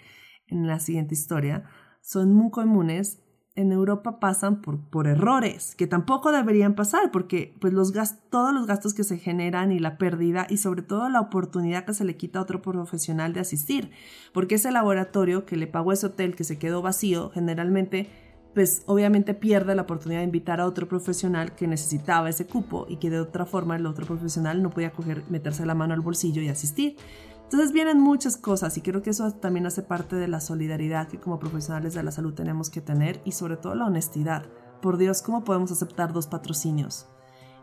en 0.46 0.68
la 0.68 0.78
siguiente 0.78 1.14
historia, 1.14 1.64
son 2.02 2.32
muy 2.32 2.52
comunes, 2.52 3.18
en 3.56 3.72
Europa 3.72 4.20
pasan 4.20 4.62
por, 4.62 4.88
por 4.90 5.08
errores 5.08 5.74
que 5.76 5.86
tampoco 5.86 6.32
deberían 6.32 6.74
pasar 6.74 7.12
porque 7.12 7.54
pues 7.60 7.72
los 7.72 7.92
todos 8.28 8.52
los 8.52 8.66
gastos 8.66 8.94
que 8.94 9.04
se 9.04 9.16
generan 9.16 9.70
y 9.70 9.78
la 9.78 9.96
pérdida 9.96 10.48
y 10.50 10.56
sobre 10.56 10.82
todo 10.82 11.08
la 11.08 11.20
oportunidad 11.20 11.84
que 11.84 11.94
se 11.94 12.04
le 12.04 12.16
quita 12.16 12.40
a 12.40 12.42
otro 12.42 12.62
profesional 12.62 13.32
de 13.32 13.38
asistir 13.38 13.92
porque 14.32 14.56
ese 14.56 14.72
laboratorio 14.72 15.46
que 15.46 15.56
le 15.56 15.68
pagó 15.68 15.92
ese 15.92 16.06
hotel 16.06 16.34
que 16.34 16.42
se 16.42 16.58
quedó 16.58 16.82
vacío 16.82 17.30
generalmente 17.30 18.08
pues 18.54 18.84
obviamente 18.86 19.34
pierde 19.34 19.74
la 19.74 19.82
oportunidad 19.82 20.20
de 20.20 20.26
invitar 20.26 20.60
a 20.60 20.66
otro 20.66 20.86
profesional 20.88 21.56
que 21.56 21.66
necesitaba 21.66 22.28
ese 22.28 22.46
cupo 22.46 22.86
y 22.88 22.96
que 22.96 23.10
de 23.10 23.20
otra 23.20 23.46
forma 23.46 23.74
el 23.74 23.84
otro 23.84 24.06
profesional 24.06 24.62
no 24.62 24.70
podía 24.70 24.92
meterse 25.28 25.66
la 25.66 25.74
mano 25.74 25.92
al 25.92 26.00
bolsillo 26.00 26.40
y 26.40 26.48
asistir. 26.48 26.96
Entonces 27.42 27.72
vienen 27.72 28.00
muchas 28.00 28.36
cosas 28.36 28.76
y 28.78 28.80
creo 28.80 29.02
que 29.02 29.10
eso 29.10 29.30
también 29.32 29.66
hace 29.66 29.82
parte 29.82 30.16
de 30.16 30.28
la 30.28 30.40
solidaridad 30.40 31.08
que 31.08 31.18
como 31.18 31.38
profesionales 31.38 31.94
de 31.94 32.02
la 32.02 32.12
salud 32.12 32.32
tenemos 32.32 32.70
que 32.70 32.80
tener 32.80 33.20
y 33.24 33.32
sobre 33.32 33.56
todo 33.56 33.74
la 33.74 33.86
honestidad. 33.86 34.46
Por 34.80 34.98
Dios, 34.98 35.20
¿cómo 35.20 35.44
podemos 35.44 35.70
aceptar 35.72 36.12
dos 36.12 36.26
patrocinios? 36.26 37.06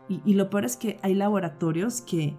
Y, 0.08 0.34
lo 0.34 0.50
peor 0.50 0.66
es 0.66 0.76
que 0.76 0.98
hay 1.02 1.14
laboratorios 1.14 2.02
que, 2.02 2.36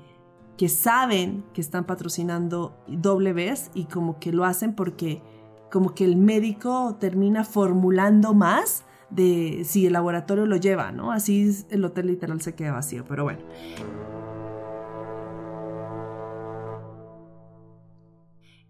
que 0.57 0.69
saben 0.69 1.43
que 1.53 1.61
están 1.61 1.85
patrocinando 1.85 2.77
doble 2.87 3.33
vez 3.33 3.71
y 3.73 3.85
como 3.85 4.19
que 4.19 4.31
lo 4.31 4.45
hacen 4.45 4.75
porque 4.75 5.23
como 5.73 5.95
que 5.95 6.05
el 6.05 6.17
médico 6.17 6.97
termina 6.99 7.43
formulando 7.43 8.35
más 8.35 8.85
de 9.09 9.63
si 9.65 9.87
el 9.87 9.93
laboratorio 9.93 10.45
lo 10.45 10.55
lleva, 10.55 10.91
¿no? 10.91 11.11
Así 11.11 11.49
el 11.71 11.83
hotel 11.83 12.05
literal 12.05 12.41
se 12.41 12.53
queda 12.53 12.73
vacío, 12.73 13.05
pero 13.09 13.23
bueno. 13.23 13.41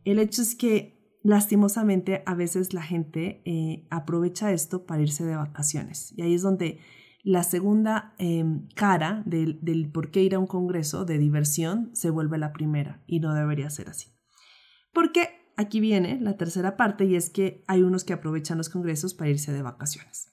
El 0.05 0.17
hecho 0.17 0.41
es 0.41 0.55
que 0.55 1.19
lastimosamente 1.23 2.23
a 2.25 2.35
veces 2.35 2.73
la 2.73 2.83
gente 2.83 3.41
eh, 3.43 3.85
aprovecha 3.89 4.53
esto 4.53 4.85
para 4.85 5.01
irse 5.01 5.25
de 5.25 5.35
vacaciones 5.35 6.13
y 6.17 6.21
ahí 6.21 6.33
es 6.33 6.41
donde 6.41 6.79
la 7.21 7.43
segunda 7.43 8.15
em, 8.17 8.69
cara 8.75 9.23
del, 9.25 9.59
del 9.61 9.91
por 9.91 10.09
qué 10.09 10.23
ir 10.23 10.35
a 10.35 10.39
un 10.39 10.47
congreso 10.47 11.03
de 11.03 11.17
diversión 11.17 11.89
se 11.91 12.09
vuelve 12.09 12.37
la 12.37 12.53
primera 12.53 13.03
y 13.07 13.19
no 13.19 13.33
debería 13.33 13.69
ser 13.69 13.89
así. 13.89 14.07
Porque 14.93 15.42
aquí 15.57 15.79
viene 15.79 16.19
la 16.19 16.37
tercera 16.37 16.77
parte 16.77 17.05
y 17.05 17.15
es 17.15 17.29
que 17.29 17.63
hay 17.67 17.83
unos 17.83 18.03
que 18.03 18.13
aprovechan 18.13 18.57
los 18.57 18.69
congresos 18.69 19.13
para 19.13 19.29
irse 19.29 19.51
de 19.51 19.61
vacaciones. 19.61 20.29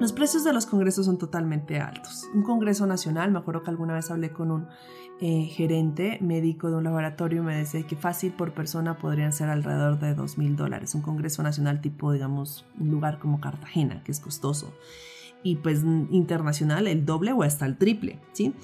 Los 0.00 0.12
precios 0.12 0.44
de 0.44 0.52
los 0.52 0.66
congresos 0.66 1.06
son 1.06 1.18
totalmente 1.18 1.78
altos. 1.78 2.28
Un 2.34 2.42
congreso 2.42 2.84
nacional, 2.86 3.30
me 3.30 3.38
acuerdo 3.38 3.62
que 3.62 3.70
alguna 3.70 3.94
vez 3.94 4.10
hablé 4.10 4.32
con 4.32 4.50
un 4.50 4.66
eh, 5.20 5.44
gerente 5.44 6.18
médico 6.20 6.68
de 6.68 6.76
un 6.76 6.84
laboratorio 6.84 7.42
y 7.42 7.44
me 7.44 7.56
decía 7.56 7.86
que 7.86 7.94
fácil 7.94 8.32
por 8.32 8.52
persona 8.52 8.98
podrían 8.98 9.32
ser 9.32 9.48
alrededor 9.48 10.00
de 10.00 10.14
dos 10.14 10.36
mil 10.36 10.56
dólares. 10.56 10.94
Un 10.94 11.02
congreso 11.02 11.42
nacional 11.42 11.80
tipo, 11.80 12.12
digamos, 12.12 12.66
un 12.78 12.90
lugar 12.90 13.20
como 13.20 13.40
Cartagena, 13.40 14.02
que 14.02 14.10
es 14.10 14.18
costoso. 14.18 14.74
Y 15.44 15.56
pues 15.56 15.82
internacional 16.10 16.88
el 16.88 17.06
doble 17.06 17.32
o 17.32 17.42
hasta 17.42 17.64
el 17.64 17.78
triple, 17.78 18.18
¿sí? 18.32 18.54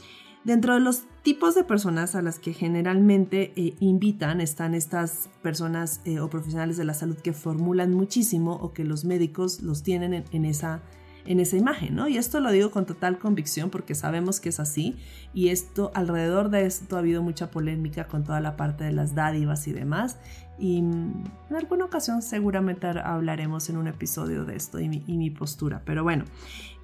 Dentro 0.44 0.72
de 0.72 0.80
los 0.80 1.02
tipos 1.22 1.54
de 1.54 1.64
personas 1.64 2.14
a 2.14 2.22
las 2.22 2.38
que 2.38 2.54
generalmente 2.54 3.52
eh, 3.56 3.74
invitan 3.78 4.40
están 4.40 4.74
estas 4.74 5.28
personas 5.42 6.00
eh, 6.06 6.18
o 6.18 6.30
profesionales 6.30 6.78
de 6.78 6.84
la 6.84 6.94
salud 6.94 7.16
que 7.16 7.34
formulan 7.34 7.92
muchísimo 7.92 8.54
o 8.54 8.72
que 8.72 8.84
los 8.84 9.04
médicos 9.04 9.60
los 9.60 9.82
tienen 9.82 10.24
en, 10.32 10.44
esa, 10.46 10.80
en 11.26 11.40
esa 11.40 11.56
imagen, 11.56 11.94
¿no? 11.94 12.08
Y 12.08 12.16
esto 12.16 12.40
lo 12.40 12.50
digo 12.50 12.70
con 12.70 12.86
total 12.86 13.18
convicción 13.18 13.70
porque 13.70 13.94
sabemos 13.94 14.40
que 14.40 14.48
es 14.48 14.60
así 14.60 14.96
y 15.34 15.48
esto 15.48 15.90
alrededor 15.94 16.50
de 16.50 16.66
esto 16.66 16.96
ha 16.96 17.00
habido 17.00 17.22
mucha 17.22 17.50
polémica 17.50 18.06
con 18.06 18.24
toda 18.24 18.40
la 18.40 18.56
parte 18.56 18.84
de 18.84 18.92
las 18.92 19.14
dádivas 19.14 19.66
y 19.68 19.72
demás 19.72 20.18
y 20.60 20.78
en 20.78 21.24
alguna 21.56 21.86
ocasión 21.86 22.20
seguramente 22.20 22.86
hablaremos 22.86 23.70
en 23.70 23.78
un 23.78 23.88
episodio 23.88 24.44
de 24.44 24.56
esto 24.56 24.78
y 24.78 24.88
mi, 24.88 25.30
postura, 25.30 25.82
pero 25.86 26.02
bueno, 26.02 26.24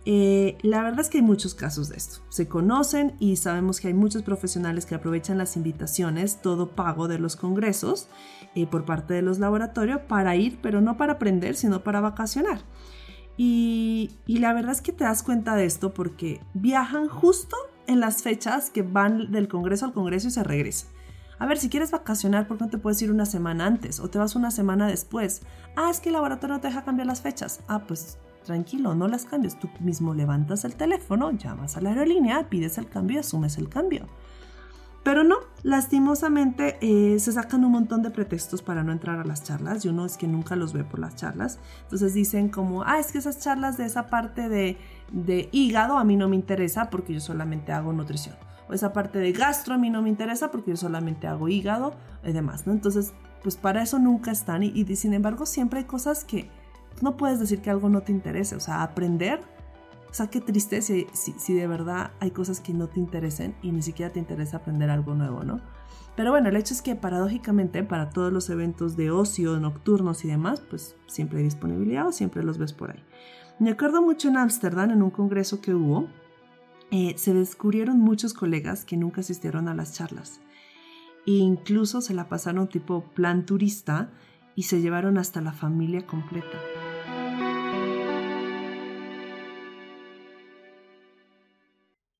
eh, 0.06 0.56
la 0.62 0.82
verdad 0.82 1.00
es 1.00 1.10
que 1.10 1.18
hay 1.18 1.24
muchos 1.24 1.54
casos 1.54 1.88
de 1.90 1.96
esto. 1.96 2.20
Se 2.30 2.48
conocen 2.48 3.14
y 3.18 3.36
sabemos 3.36 3.80
que 3.80 3.88
hay 3.88 3.94
muchos 3.94 4.22
profesionales 4.22 4.86
que 4.86 4.94
aprovechan 4.94 5.36
las 5.36 5.56
invitaciones, 5.56 6.40
todo 6.40 6.70
pago 6.70 7.06
de 7.06 7.18
los 7.18 7.36
congresos 7.36 8.08
eh, 8.54 8.66
por 8.66 8.84
parte 8.84 9.14
de 9.14 9.22
los 9.22 9.38
laboratorios 9.40 10.00
para 10.02 10.36
ir, 10.36 10.58
pero 10.62 10.80
no 10.80 10.96
para 10.96 11.14
aprender, 11.14 11.54
sino 11.54 11.82
para 11.82 12.00
vacacionar. 12.00 12.60
Y, 13.36 14.10
la 14.26 14.52
verdad 14.52 14.72
es 14.72 14.80
que 14.80 14.92
te 14.92 15.04
das 15.04 15.22
cuenta 15.22 15.56
de 15.56 15.66
esto 15.66 15.92
porque 15.92 16.40
viajan 16.54 17.08
justo 17.08 17.56
en 17.86 18.00
las 18.00 18.22
fechas 18.22 18.70
que 18.70 18.82
van 18.82 19.30
del 19.30 19.48
Congreso 19.48 19.84
al 19.84 19.92
Congreso 19.92 20.28
y 20.28 20.30
se 20.30 20.42
regresan. 20.42 20.90
A 21.38 21.44
ver, 21.44 21.58
si 21.58 21.68
quieres 21.68 21.90
vacacionar, 21.90 22.48
¿por 22.48 22.56
qué 22.56 22.64
no 22.64 22.70
te 22.70 22.78
puedes 22.78 23.00
ir 23.02 23.10
una 23.10 23.26
semana 23.26 23.66
antes 23.66 24.00
o 24.00 24.08
te 24.08 24.18
vas 24.18 24.36
una 24.36 24.50
semana 24.50 24.86
después? 24.86 25.42
Ah, 25.76 25.90
es 25.90 26.00
que 26.00 26.08
el 26.08 26.14
laboratorio 26.14 26.56
no 26.56 26.60
te 26.62 26.68
deja 26.68 26.84
cambiar 26.84 27.06
las 27.06 27.20
fechas. 27.20 27.60
Ah, 27.68 27.82
pues 27.86 28.18
tranquilo, 28.44 28.94
no 28.94 29.06
las 29.06 29.26
cambies. 29.26 29.58
Tú 29.58 29.68
mismo 29.80 30.14
levantas 30.14 30.64
el 30.64 30.76
teléfono, 30.76 31.30
llamas 31.32 31.76
a 31.76 31.82
la 31.82 31.90
aerolínea, 31.90 32.48
pides 32.48 32.78
el 32.78 32.88
cambio 32.88 33.16
y 33.16 33.20
asumes 33.20 33.58
el 33.58 33.68
cambio. 33.68 34.06
Pero 35.06 35.22
no, 35.22 35.36
lastimosamente 35.62 36.78
eh, 36.80 37.20
se 37.20 37.30
sacan 37.30 37.64
un 37.64 37.70
montón 37.70 38.02
de 38.02 38.10
pretextos 38.10 38.60
para 38.60 38.82
no 38.82 38.90
entrar 38.90 39.20
a 39.20 39.24
las 39.24 39.44
charlas 39.44 39.84
y 39.84 39.88
uno 39.88 40.04
es 40.04 40.16
que 40.16 40.26
nunca 40.26 40.56
los 40.56 40.72
ve 40.72 40.82
por 40.82 40.98
las 40.98 41.14
charlas. 41.14 41.60
Entonces 41.82 42.12
dicen 42.12 42.48
como, 42.48 42.82
ah, 42.82 42.98
es 42.98 43.12
que 43.12 43.18
esas 43.18 43.38
charlas 43.38 43.76
de 43.76 43.84
esa 43.84 44.08
parte 44.08 44.48
de, 44.48 44.76
de 45.12 45.48
hígado 45.52 45.96
a 45.96 46.02
mí 46.02 46.16
no 46.16 46.28
me 46.28 46.34
interesa 46.34 46.90
porque 46.90 47.14
yo 47.14 47.20
solamente 47.20 47.70
hago 47.70 47.92
nutrición. 47.92 48.34
O 48.68 48.72
esa 48.72 48.92
parte 48.92 49.20
de 49.20 49.30
gastro 49.30 49.74
a 49.74 49.78
mí 49.78 49.90
no 49.90 50.02
me 50.02 50.08
interesa 50.08 50.50
porque 50.50 50.72
yo 50.72 50.76
solamente 50.76 51.28
hago 51.28 51.48
hígado 51.48 51.94
y 52.24 52.32
demás, 52.32 52.66
¿no? 52.66 52.72
Entonces, 52.72 53.12
pues 53.44 53.56
para 53.56 53.84
eso 53.84 54.00
nunca 54.00 54.32
están 54.32 54.64
y, 54.64 54.72
y 54.74 54.96
sin 54.96 55.14
embargo 55.14 55.46
siempre 55.46 55.78
hay 55.78 55.84
cosas 55.84 56.24
que 56.24 56.50
no 57.00 57.16
puedes 57.16 57.38
decir 57.38 57.60
que 57.60 57.70
algo 57.70 57.88
no 57.88 58.00
te 58.00 58.10
interese. 58.10 58.56
O 58.56 58.60
sea, 58.60 58.82
aprender 58.82 59.40
sea, 60.16 60.28
qué 60.28 60.40
triste 60.40 60.80
si, 60.82 61.06
si, 61.12 61.54
de 61.54 61.66
verdad 61.66 62.12
hay 62.20 62.30
cosas 62.30 62.60
que 62.60 62.72
no 62.72 62.88
te 62.88 63.00
interesen 63.00 63.54
y 63.62 63.70
ni 63.70 63.82
siquiera 63.82 64.12
te 64.12 64.18
interesa 64.18 64.58
aprender 64.58 64.88
algo 64.88 65.14
nuevo, 65.14 65.44
¿no? 65.44 65.60
Pero 66.16 66.30
bueno, 66.30 66.48
el 66.48 66.56
hecho 66.56 66.72
es 66.72 66.80
que 66.80 66.96
paradójicamente 66.96 67.82
para 67.82 68.08
todos 68.08 68.32
los 68.32 68.48
eventos 68.48 68.96
de 68.96 69.10
ocio, 69.10 69.60
nocturnos 69.60 70.24
y 70.24 70.28
demás, 70.28 70.60
pues 70.60 70.96
siempre 71.06 71.38
hay 71.38 71.44
disponibilidad 71.44 72.08
o 72.08 72.12
siempre 72.12 72.42
los 72.42 72.56
ves 72.56 72.72
por 72.72 72.92
ahí. 72.92 73.04
Me 73.58 73.70
acuerdo 73.70 74.00
mucho 74.00 74.28
en 74.28 74.38
Ámsterdam, 74.38 74.90
en 74.90 75.02
un 75.02 75.10
congreso 75.10 75.60
que 75.60 75.74
hubo, 75.74 76.08
eh, 76.90 77.14
se 77.18 77.34
descubrieron 77.34 78.00
muchos 78.00 78.32
colegas 78.32 78.84
que 78.84 78.96
nunca 78.96 79.20
asistieron 79.20 79.68
a 79.68 79.74
las 79.74 79.92
charlas. 79.92 80.40
E 81.26 81.32
incluso 81.32 82.00
se 82.00 82.14
la 82.14 82.28
pasaron 82.28 82.68
tipo 82.68 83.04
plan 83.14 83.44
turista 83.44 84.10
y 84.54 84.62
se 84.62 84.80
llevaron 84.80 85.18
hasta 85.18 85.42
la 85.42 85.52
familia 85.52 86.06
completa. 86.06 86.58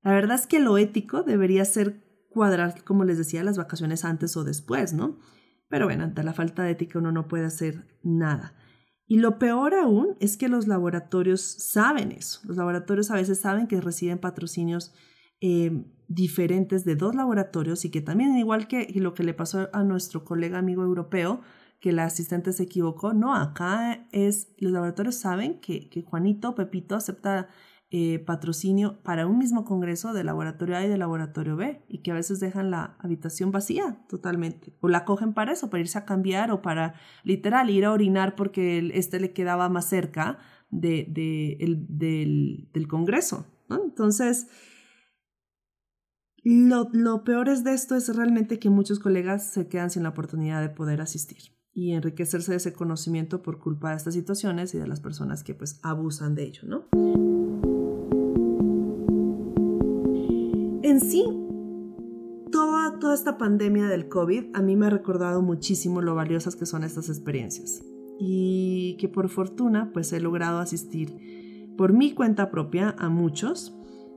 La 0.07 0.13
verdad 0.13 0.37
es 0.37 0.47
que 0.47 0.61
lo 0.61 0.79
ético 0.79 1.25
debería 1.25 1.65
ser 1.65 2.01
cuadrar, 2.31 2.85
como 2.85 3.03
les 3.03 3.19
decía, 3.19 3.43
las 3.43 3.59
vacaciones 3.59 4.05
antes 4.05 4.37
o 4.37 4.45
después, 4.45 4.93
¿no? 4.93 5.19
Pero 5.69 5.87
bueno, 5.87 6.05
ante 6.05 6.23
la 6.23 6.33
falta 6.33 6.63
de 6.63 6.71
ética 6.71 7.01
uno 7.01 7.11
no 7.11 7.27
puede 7.27 7.45
hacer 7.45 7.89
nada. 8.05 8.55
Y 9.09 9.19
lo 9.19 9.41
peor 9.41 9.75
aún 9.75 10.17
es 10.21 10.37
que 10.37 10.49
los 10.49 10.69
laboratorios 10.69 11.41
saben 11.41 12.13
eso. 12.13 12.39
Los 12.45 12.57
laboratorios 12.57 13.11
a 13.11 13.17
veces 13.17 13.41
saben 13.41 13.67
que 13.67 13.81
reciben 13.81 14.19
patrocinios 14.19 14.95
eh, 15.41 15.85
diferentes 16.07 16.85
de 16.85 16.95
dos 16.95 17.17
laboratorios 17.17 17.85
y 17.85 17.91
que 17.91 18.01
también, 18.01 18.39
igual 18.39 18.69
que 18.69 18.87
lo 18.95 19.13
que 19.13 19.25
le 19.25 19.35
pasó 19.35 19.71
a 19.73 19.83
nuestro 19.83 20.25
colega 20.25 20.59
amigo 20.59 20.85
europeo, 20.85 21.41
que 21.81 21.91
la 21.91 22.05
asistente 22.05 22.53
se 22.53 22.63
equivocó, 22.63 23.13
no, 23.13 23.35
acá 23.35 24.07
es, 24.13 24.55
los 24.59 24.71
laboratorios 24.71 25.17
saben 25.17 25.59
que, 25.59 25.91
que 25.91 26.03
Juanito, 26.03 26.55
Pepito 26.55 26.95
acepta 26.95 27.49
eh, 27.91 28.19
patrocinio 28.19 29.01
para 29.05 29.29
un 29.29 29.39
mismo 29.39 29.65
congreso 29.65 30.13
de 30.13 30.25
laboratorio 30.25 30.77
A 30.77 30.85
y 30.85 30.89
de 30.89 30.99
laboratorio 30.99 31.55
B 31.55 31.85
y 31.89 32.03
que 32.03 32.11
a 32.11 32.15
veces 32.15 32.41
dejan 32.41 32.73
la 32.73 32.97
habitación 32.99 33.53
vacía 33.53 34.05
totalmente 34.09 34.77
o 34.81 34.89
la 34.89 35.05
cogen 35.05 35.35
para 35.35 35.53
eso, 35.53 35.71
para 35.71 35.83
irse 35.83 35.97
a 35.97 36.05
cambiar 36.05 36.51
o 36.51 36.63
para 36.63 36.95
literal 37.23 37.71
ir 37.71 37.85
a 37.85 37.93
orinar 37.93 38.35
porque 38.35 38.91
este 38.95 39.21
le 39.21 39.33
quedaba 39.33 39.69
más 39.69 39.89
cerca 39.89 40.39
de, 40.71 41.07
del, 41.89 42.89
congreso. 42.89 43.47
Entonces, 43.71 44.49
lo, 46.43 46.89
lo 46.93 47.23
peor 47.23 47.49
es 47.49 47.63
de 47.63 47.73
esto 47.73 47.95
es 47.95 48.15
realmente 48.17 48.59
que 48.59 48.69
muchos 48.69 48.99
colegas 48.99 49.53
se 49.53 49.69
quedan 49.69 49.91
sin 49.91 50.03
la 50.03 50.09
oportunidad 50.09 50.61
de 50.61 50.71
poder 50.71 51.01
asistir 51.01 51.57
y 51.73 51.93
enriquecerse 51.93 52.51
de 52.51 52.57
ese 52.57 52.73
conocimiento 52.73 53.43
por 53.43 53.61
culpa 53.61 53.91
de 53.91 53.97
estas 53.97 54.15
situaciones 54.15 54.75
y 54.75 54.79
de 54.79 54.89
las 54.89 55.01
personas 55.01 55.45
que 55.45 55.55
pues 55.55 55.79
abusan 55.85 56.35
de 56.35 56.45
ello, 56.45 56.63
¿no? 56.65 57.76
En 60.97 61.03
sí, 61.03 61.27
toda, 62.51 62.99
toda 62.99 63.13
esta 63.13 63.37
pandemia 63.37 63.87
del 63.87 64.09
COVID 64.09 64.45
a 64.55 64.63
mí 64.63 64.77
me 64.77 64.87
ha 64.87 64.91
recordado 64.91 65.43
muchísimo 65.43 66.01
lo 66.01 66.15
valiosas 66.15 66.57
que 66.57 66.65
son 66.65 66.85
estas 66.85 67.11
experiencias. 67.11 67.83
Y 68.19 68.97
que 68.99 69.07
por 69.07 69.29
fortuna 69.29 69.91
pues 69.93 70.11
he 70.15 70.21
logrado 70.21 70.59
asistir 70.59 71.67
por 71.77 71.93
mi 71.93 72.15
cuenta 72.15 72.51
propia 72.51 72.97
a 72.99 73.11
muchos 73.11 73.77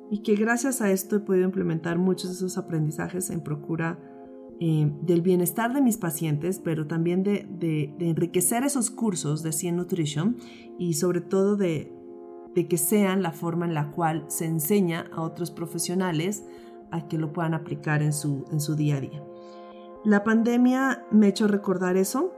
y 0.09 0.19
que 0.19 0.37
gracias 0.37 0.79
a 0.79 0.89
esto 0.89 1.17
he 1.17 1.19
podido 1.19 1.43
implementar 1.43 1.97
muchos 1.97 2.29
de 2.29 2.35
esos 2.37 2.57
aprendizajes 2.57 3.29
en 3.29 3.43
procura 3.43 3.99
eh, 4.61 4.89
del 5.01 5.21
bienestar 5.21 5.73
de 5.73 5.81
mis 5.81 5.97
pacientes, 5.97 6.59
pero 6.59 6.87
también 6.87 7.23
de, 7.23 7.45
de, 7.59 7.93
enriquecer 7.99 8.63
esos 8.63 8.89
cursos 8.89 9.43
de 9.43 9.51
Cien 9.51 9.75
Nutrition 9.75 10.37
y 10.77 10.93
sobre 10.93 11.19
todo 11.19 11.57
de, 11.57 11.91
de 12.55 12.69
que 12.69 12.77
sean 12.77 13.21
la 13.21 13.33
forma 13.33 13.65
en 13.65 13.73
la 13.73 13.91
cual 13.91 14.23
se 14.29 14.45
enseña 14.45 15.09
a 15.11 15.21
otros 15.23 15.51
profesionales 15.51 16.45
a 16.91 17.07
que 17.07 17.17
lo 17.17 17.33
puedan 17.33 17.53
aplicar 17.53 18.01
en 18.01 18.13
su, 18.13 18.45
en 18.51 18.59
su 18.59 18.75
día 18.75 18.97
a 18.97 19.01
día. 19.01 19.23
La 20.05 20.23
pandemia 20.23 21.05
me 21.11 21.25
ha 21.25 21.29
hecho 21.29 21.47
recordar 21.47 21.97
eso, 21.97 22.33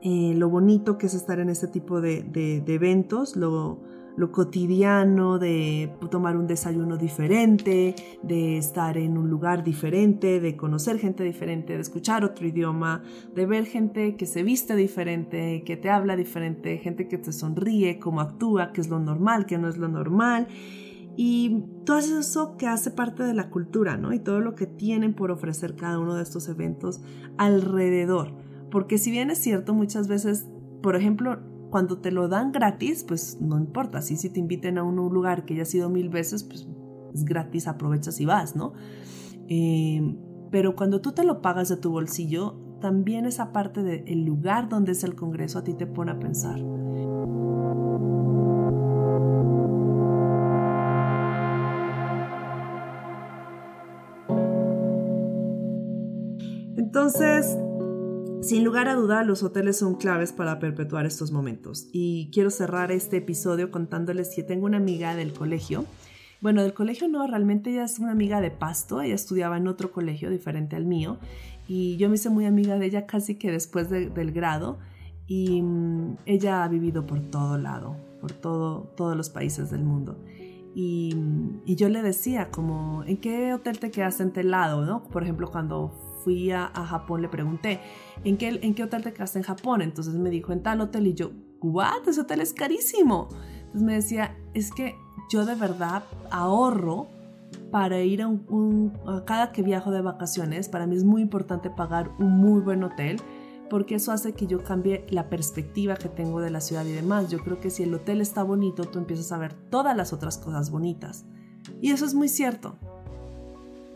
eh, 0.00 0.32
lo 0.34 0.48
bonito 0.48 0.96
que 0.96 1.06
es 1.06 1.14
estar 1.14 1.40
en 1.40 1.50
este 1.50 1.68
tipo 1.68 2.00
de, 2.00 2.22
de, 2.22 2.62
de 2.62 2.74
eventos, 2.74 3.36
lo, 3.36 3.80
lo 4.16 4.30
cotidiano 4.30 5.38
de 5.38 5.92
tomar 6.10 6.36
un 6.36 6.46
desayuno 6.46 6.96
diferente, 6.96 7.94
de 8.22 8.58
estar 8.58 8.96
en 8.96 9.18
un 9.18 9.28
lugar 9.28 9.64
diferente, 9.64 10.40
de 10.40 10.56
conocer 10.56 10.98
gente 10.98 11.24
diferente, 11.24 11.74
de 11.74 11.80
escuchar 11.80 12.24
otro 12.24 12.46
idioma, 12.46 13.02
de 13.34 13.46
ver 13.46 13.66
gente 13.66 14.16
que 14.16 14.26
se 14.26 14.42
viste 14.42 14.76
diferente, 14.76 15.64
que 15.64 15.76
te 15.76 15.90
habla 15.90 16.16
diferente, 16.16 16.78
gente 16.78 17.08
que 17.08 17.18
te 17.18 17.32
sonríe, 17.32 17.98
cómo 17.98 18.20
actúa, 18.20 18.72
que 18.72 18.80
es 18.80 18.88
lo 18.88 19.00
normal, 19.00 19.46
que 19.46 19.58
no 19.58 19.68
es 19.68 19.76
lo 19.76 19.88
normal. 19.88 20.46
Y 21.16 21.64
todo 21.84 21.98
eso 21.98 22.56
que 22.56 22.66
hace 22.66 22.90
parte 22.90 23.22
de 23.22 23.34
la 23.34 23.50
cultura, 23.50 23.96
¿no? 23.96 24.12
Y 24.12 24.18
todo 24.18 24.40
lo 24.40 24.54
que 24.54 24.66
tienen 24.66 25.14
por 25.14 25.30
ofrecer 25.30 25.76
cada 25.76 25.98
uno 25.98 26.14
de 26.14 26.22
estos 26.22 26.48
eventos 26.48 27.00
alrededor. 27.38 28.34
Porque 28.70 28.98
si 28.98 29.10
bien 29.10 29.30
es 29.30 29.38
cierto, 29.38 29.74
muchas 29.74 30.08
veces, 30.08 30.48
por 30.82 30.96
ejemplo, 30.96 31.38
cuando 31.70 31.98
te 31.98 32.10
lo 32.10 32.28
dan 32.28 32.52
gratis, 32.52 33.04
pues 33.04 33.38
no 33.40 33.58
importa. 33.58 34.02
Si, 34.02 34.16
si 34.16 34.30
te 34.30 34.40
inviten 34.40 34.78
a 34.78 34.82
un 34.82 34.96
lugar 34.96 35.44
que 35.44 35.54
ya 35.54 35.62
ha 35.62 35.66
sido 35.66 35.88
mil 35.88 36.08
veces, 36.08 36.42
pues 36.44 36.66
es 37.14 37.24
gratis, 37.24 37.68
aprovechas 37.68 38.20
y 38.20 38.26
vas, 38.26 38.56
¿no? 38.56 38.72
Eh, 39.48 40.16
pero 40.50 40.74
cuando 40.74 41.00
tú 41.00 41.12
te 41.12 41.24
lo 41.24 41.42
pagas 41.42 41.68
de 41.68 41.76
tu 41.76 41.90
bolsillo, 41.90 42.56
también 42.80 43.24
esa 43.24 43.52
parte 43.52 43.82
del 43.82 44.24
lugar 44.24 44.68
donde 44.68 44.92
es 44.92 45.04
el 45.04 45.14
Congreso 45.14 45.58
a 45.58 45.64
ti 45.64 45.74
te 45.74 45.86
pone 45.86 46.12
a 46.12 46.18
pensar. 46.18 46.60
Entonces, 56.76 57.56
sin 58.42 58.64
lugar 58.64 58.88
a 58.88 58.94
duda, 58.94 59.22
los 59.22 59.42
hoteles 59.42 59.78
son 59.78 59.94
claves 59.94 60.32
para 60.32 60.58
perpetuar 60.58 61.06
estos 61.06 61.30
momentos. 61.32 61.88
Y 61.92 62.30
quiero 62.32 62.50
cerrar 62.50 62.92
este 62.92 63.18
episodio 63.18 63.70
contándoles 63.70 64.30
que 64.34 64.42
tengo 64.42 64.66
una 64.66 64.78
amiga 64.78 65.14
del 65.14 65.32
colegio. 65.32 65.84
Bueno, 66.40 66.62
del 66.62 66.74
colegio 66.74 67.08
no, 67.08 67.26
realmente 67.26 67.70
ella 67.70 67.84
es 67.84 67.98
una 67.98 68.12
amiga 68.12 68.40
de 68.40 68.50
Pasto, 68.50 69.00
ella 69.00 69.14
estudiaba 69.14 69.56
en 69.56 69.66
otro 69.66 69.92
colegio 69.92 70.28
diferente 70.28 70.76
al 70.76 70.84
mío 70.84 71.16
y 71.66 71.96
yo 71.96 72.10
me 72.10 72.16
hice 72.16 72.28
muy 72.28 72.44
amiga 72.44 72.78
de 72.78 72.84
ella 72.84 73.06
casi 73.06 73.36
que 73.36 73.50
después 73.50 73.88
del 73.88 74.32
grado 74.32 74.78
y 75.26 75.62
mm, 75.62 76.18
ella 76.26 76.64
ha 76.64 76.68
vivido 76.68 77.06
por 77.06 77.20
todo 77.20 77.56
lado, 77.56 77.96
por 78.20 78.32
todo, 78.32 78.92
todos 78.96 79.16
los 79.16 79.30
países 79.30 79.70
del 79.70 79.84
mundo. 79.84 80.18
Y, 80.74 81.16
yo 81.64 81.88
le 81.88 82.02
decía 82.02 82.50
como, 82.50 83.04
¿en 83.04 83.16
qué 83.18 83.54
hotel 83.54 83.78
te 83.78 83.90
quedaste 83.90 84.24
en 84.24 84.32
tal 84.32 84.50
lado? 84.50 84.84
¿no? 84.84 85.04
Por 85.04 85.22
ejemplo, 85.22 85.48
cuando 85.50 85.92
fui 86.24 86.50
a, 86.50 86.68
Japón 86.68 87.22
le 87.22 87.28
pregunté, 87.28 87.80
¿en 88.24 88.36
qué, 88.36 88.58
¿en 88.62 88.74
qué 88.74 88.84
hotel 88.84 89.02
te 89.02 89.12
quedaste 89.12 89.38
en 89.38 89.44
Japón? 89.44 89.82
Entonces 89.82 90.14
me 90.14 90.30
dijo, 90.30 90.52
en 90.52 90.62
tal 90.62 90.80
hotel 90.80 91.06
y 91.06 91.14
yo, 91.14 91.30
¿what? 91.60 92.08
Ese 92.08 92.22
hotel 92.22 92.40
es 92.40 92.52
carísimo. 92.52 93.28
Entonces 93.58 93.82
me 93.82 93.94
decía, 93.94 94.36
es 94.54 94.72
que 94.72 94.94
yo 95.30 95.44
de 95.44 95.54
verdad 95.54 96.04
ahorro 96.30 97.08
para 97.70 98.00
ir 98.00 98.22
a, 98.22 98.28
un, 98.28 98.92
a 99.06 99.24
cada 99.24 99.52
que 99.52 99.62
viajo 99.62 99.90
de 99.90 100.00
vacaciones. 100.00 100.68
Para 100.68 100.86
mí 100.86 100.96
es 100.96 101.04
muy 101.04 101.22
importante 101.22 101.70
pagar 101.70 102.10
un 102.18 102.38
muy 102.38 102.60
buen 102.60 102.82
hotel 102.82 103.20
porque 103.70 103.96
eso 103.96 104.12
hace 104.12 104.34
que 104.34 104.46
yo 104.46 104.62
cambie 104.62 105.06
la 105.10 105.28
perspectiva 105.28 105.96
que 105.96 106.08
tengo 106.08 106.40
de 106.40 106.50
la 106.50 106.60
ciudad 106.60 106.84
y 106.84 106.92
demás. 106.92 107.30
Yo 107.30 107.38
creo 107.38 107.60
que 107.60 107.70
si 107.70 107.82
el 107.82 107.94
hotel 107.94 108.20
está 108.20 108.42
bonito, 108.42 108.84
tú 108.84 108.98
empiezas 108.98 109.32
a 109.32 109.38
ver 109.38 109.54
todas 109.54 109.96
las 109.96 110.12
otras 110.12 110.38
cosas 110.38 110.70
bonitas. 110.70 111.24
Y 111.80 111.90
eso 111.90 112.04
es 112.04 112.14
muy 112.14 112.28
cierto. 112.28 112.78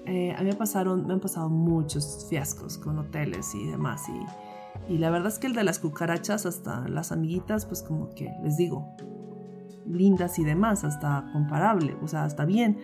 Eh, 0.09 0.35
a 0.37 0.41
mí 0.43 0.47
me, 0.47 0.55
pasaron, 0.55 1.07
me 1.07 1.13
han 1.13 1.21
pasado 1.21 1.49
muchos 1.49 2.27
fiascos 2.29 2.79
con 2.79 2.99
hoteles 2.99 3.55
y 3.55 3.67
demás. 3.67 4.03
Y, 4.09 4.95
y 4.95 4.99
la 4.99 5.11
verdad 5.11 5.29
es 5.29 5.39
que 5.39 5.47
el 5.47 5.55
de 5.55 5.65
las 5.65 5.79
cucarachas, 5.79 6.47
hasta 6.47 6.89
las 6.89 7.13
amiguitas, 7.13 7.67
pues 7.67 7.83
como 7.83 8.15
que 8.15 8.33
les 8.43 8.57
digo, 8.57 8.89
lindas 9.87 10.39
y 10.39 10.45
demás, 10.45 10.85
hasta 10.85 11.29
comparable, 11.33 11.97
o 12.03 12.09
sea, 12.09 12.25
hasta 12.25 12.45
bien 12.45 12.79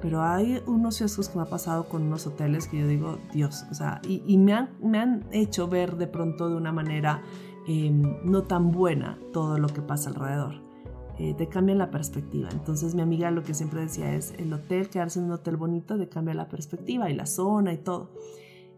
pero 0.00 0.22
hay 0.22 0.62
unos 0.66 0.98
fiascos 0.98 1.28
que 1.28 1.38
me 1.38 1.42
ha 1.42 1.48
pasado 1.48 1.88
con 1.88 2.02
unos 2.02 2.26
hoteles 2.26 2.68
que 2.68 2.78
yo 2.78 2.86
digo, 2.86 3.18
Dios, 3.32 3.64
o 3.70 3.74
sea, 3.74 4.00
y, 4.06 4.36
me, 4.38 4.52
han, 4.52 4.70
me, 4.80 4.98
han, 4.98 5.24
hecho 5.32 5.68
ver 5.68 5.96
de 5.96 6.06
pronto 6.06 6.48
de 6.48 6.56
una 6.56 6.72
manera 6.72 7.22
em, 7.66 8.02
no 8.24 8.42
tan 8.42 8.72
buena 8.72 9.18
todo 9.32 9.58
lo 9.58 9.68
que 9.68 9.82
pasa 9.82 10.10
alrededor. 10.10 10.65
Eh, 11.18 11.34
te 11.34 11.48
cambian 11.48 11.78
la 11.78 11.90
perspectiva. 11.90 12.48
Entonces 12.52 12.94
mi 12.94 13.02
amiga 13.02 13.30
lo 13.30 13.42
que 13.42 13.54
siempre 13.54 13.80
decía 13.80 14.14
es, 14.14 14.34
el 14.38 14.52
hotel, 14.52 14.88
quedarse 14.88 15.18
en 15.18 15.26
un 15.26 15.32
hotel 15.32 15.56
bonito, 15.56 15.98
te 15.98 16.08
cambia 16.08 16.34
la 16.34 16.48
perspectiva 16.48 17.10
y 17.10 17.14
la 17.14 17.26
zona 17.26 17.72
y 17.72 17.78
todo. 17.78 18.12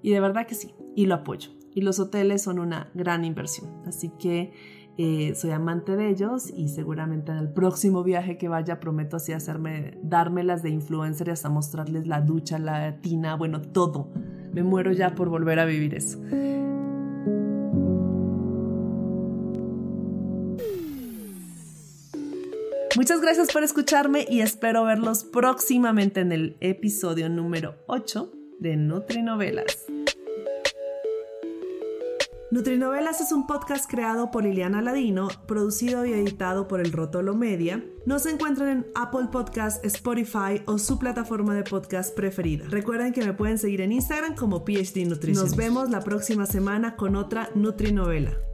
Y 0.02 0.10
de 0.10 0.20
verdad 0.20 0.46
que 0.46 0.54
sí, 0.54 0.74
y 0.94 1.06
lo 1.06 1.16
apoyo. 1.16 1.50
Y 1.74 1.80
los 1.80 1.98
hoteles 1.98 2.42
son 2.42 2.58
una 2.58 2.90
gran 2.94 3.24
inversión. 3.24 3.82
Así 3.86 4.10
que 4.18 4.52
eh, 5.00 5.34
soy 5.34 5.50
amante 5.50 5.96
de 5.96 6.08
ellos 6.08 6.52
y 6.56 6.68
seguramente 6.68 7.30
en 7.30 7.38
el 7.38 7.52
próximo 7.52 8.02
viaje 8.02 8.36
que 8.36 8.48
vaya 8.48 8.80
prometo 8.80 9.16
así 9.16 9.32
hacerme, 9.32 9.98
dármelas 10.02 10.62
de 10.62 10.70
influencer 10.70 11.28
y 11.28 11.30
hasta 11.32 11.48
mostrarles 11.48 12.06
la 12.06 12.20
ducha, 12.20 12.58
la 12.58 13.00
tina, 13.00 13.36
bueno, 13.36 13.62
todo. 13.62 14.10
Me 14.52 14.62
muero 14.62 14.92
ya 14.92 15.14
por 15.14 15.28
volver 15.28 15.58
a 15.58 15.64
vivir 15.64 15.94
eso. 15.94 16.18
Muchas 22.98 23.20
gracias 23.20 23.52
por 23.52 23.62
escucharme 23.62 24.26
y 24.28 24.40
espero 24.40 24.82
verlos 24.82 25.22
próximamente 25.22 26.18
en 26.18 26.32
el 26.32 26.56
episodio 26.58 27.28
número 27.28 27.76
8 27.86 28.32
de 28.58 28.76
Nutrinovelas. 28.76 29.86
Nutrinovelas 32.50 33.20
es 33.20 33.30
un 33.30 33.46
podcast 33.46 33.88
creado 33.88 34.32
por 34.32 34.42
Liliana 34.42 34.82
Ladino, 34.82 35.28
producido 35.46 36.06
y 36.06 36.12
editado 36.12 36.66
por 36.66 36.80
el 36.80 36.90
Rotolo 36.90 37.36
Media. 37.36 37.84
Nos 38.04 38.26
encuentran 38.26 38.68
en 38.68 38.86
Apple 38.96 39.28
Podcast, 39.30 39.84
Spotify 39.84 40.60
o 40.66 40.78
su 40.78 40.98
plataforma 40.98 41.54
de 41.54 41.62
podcast 41.62 42.16
preferida. 42.16 42.64
Recuerden 42.68 43.12
que 43.12 43.24
me 43.24 43.32
pueden 43.32 43.58
seguir 43.58 43.80
en 43.80 43.92
Instagram 43.92 44.34
como 44.34 44.64
PhD 44.64 45.06
Nutrition. 45.06 45.44
Nos 45.44 45.54
vemos 45.54 45.88
la 45.90 46.00
próxima 46.00 46.46
semana 46.46 46.96
con 46.96 47.14
otra 47.14 47.48
Nutrinovela. 47.54 48.47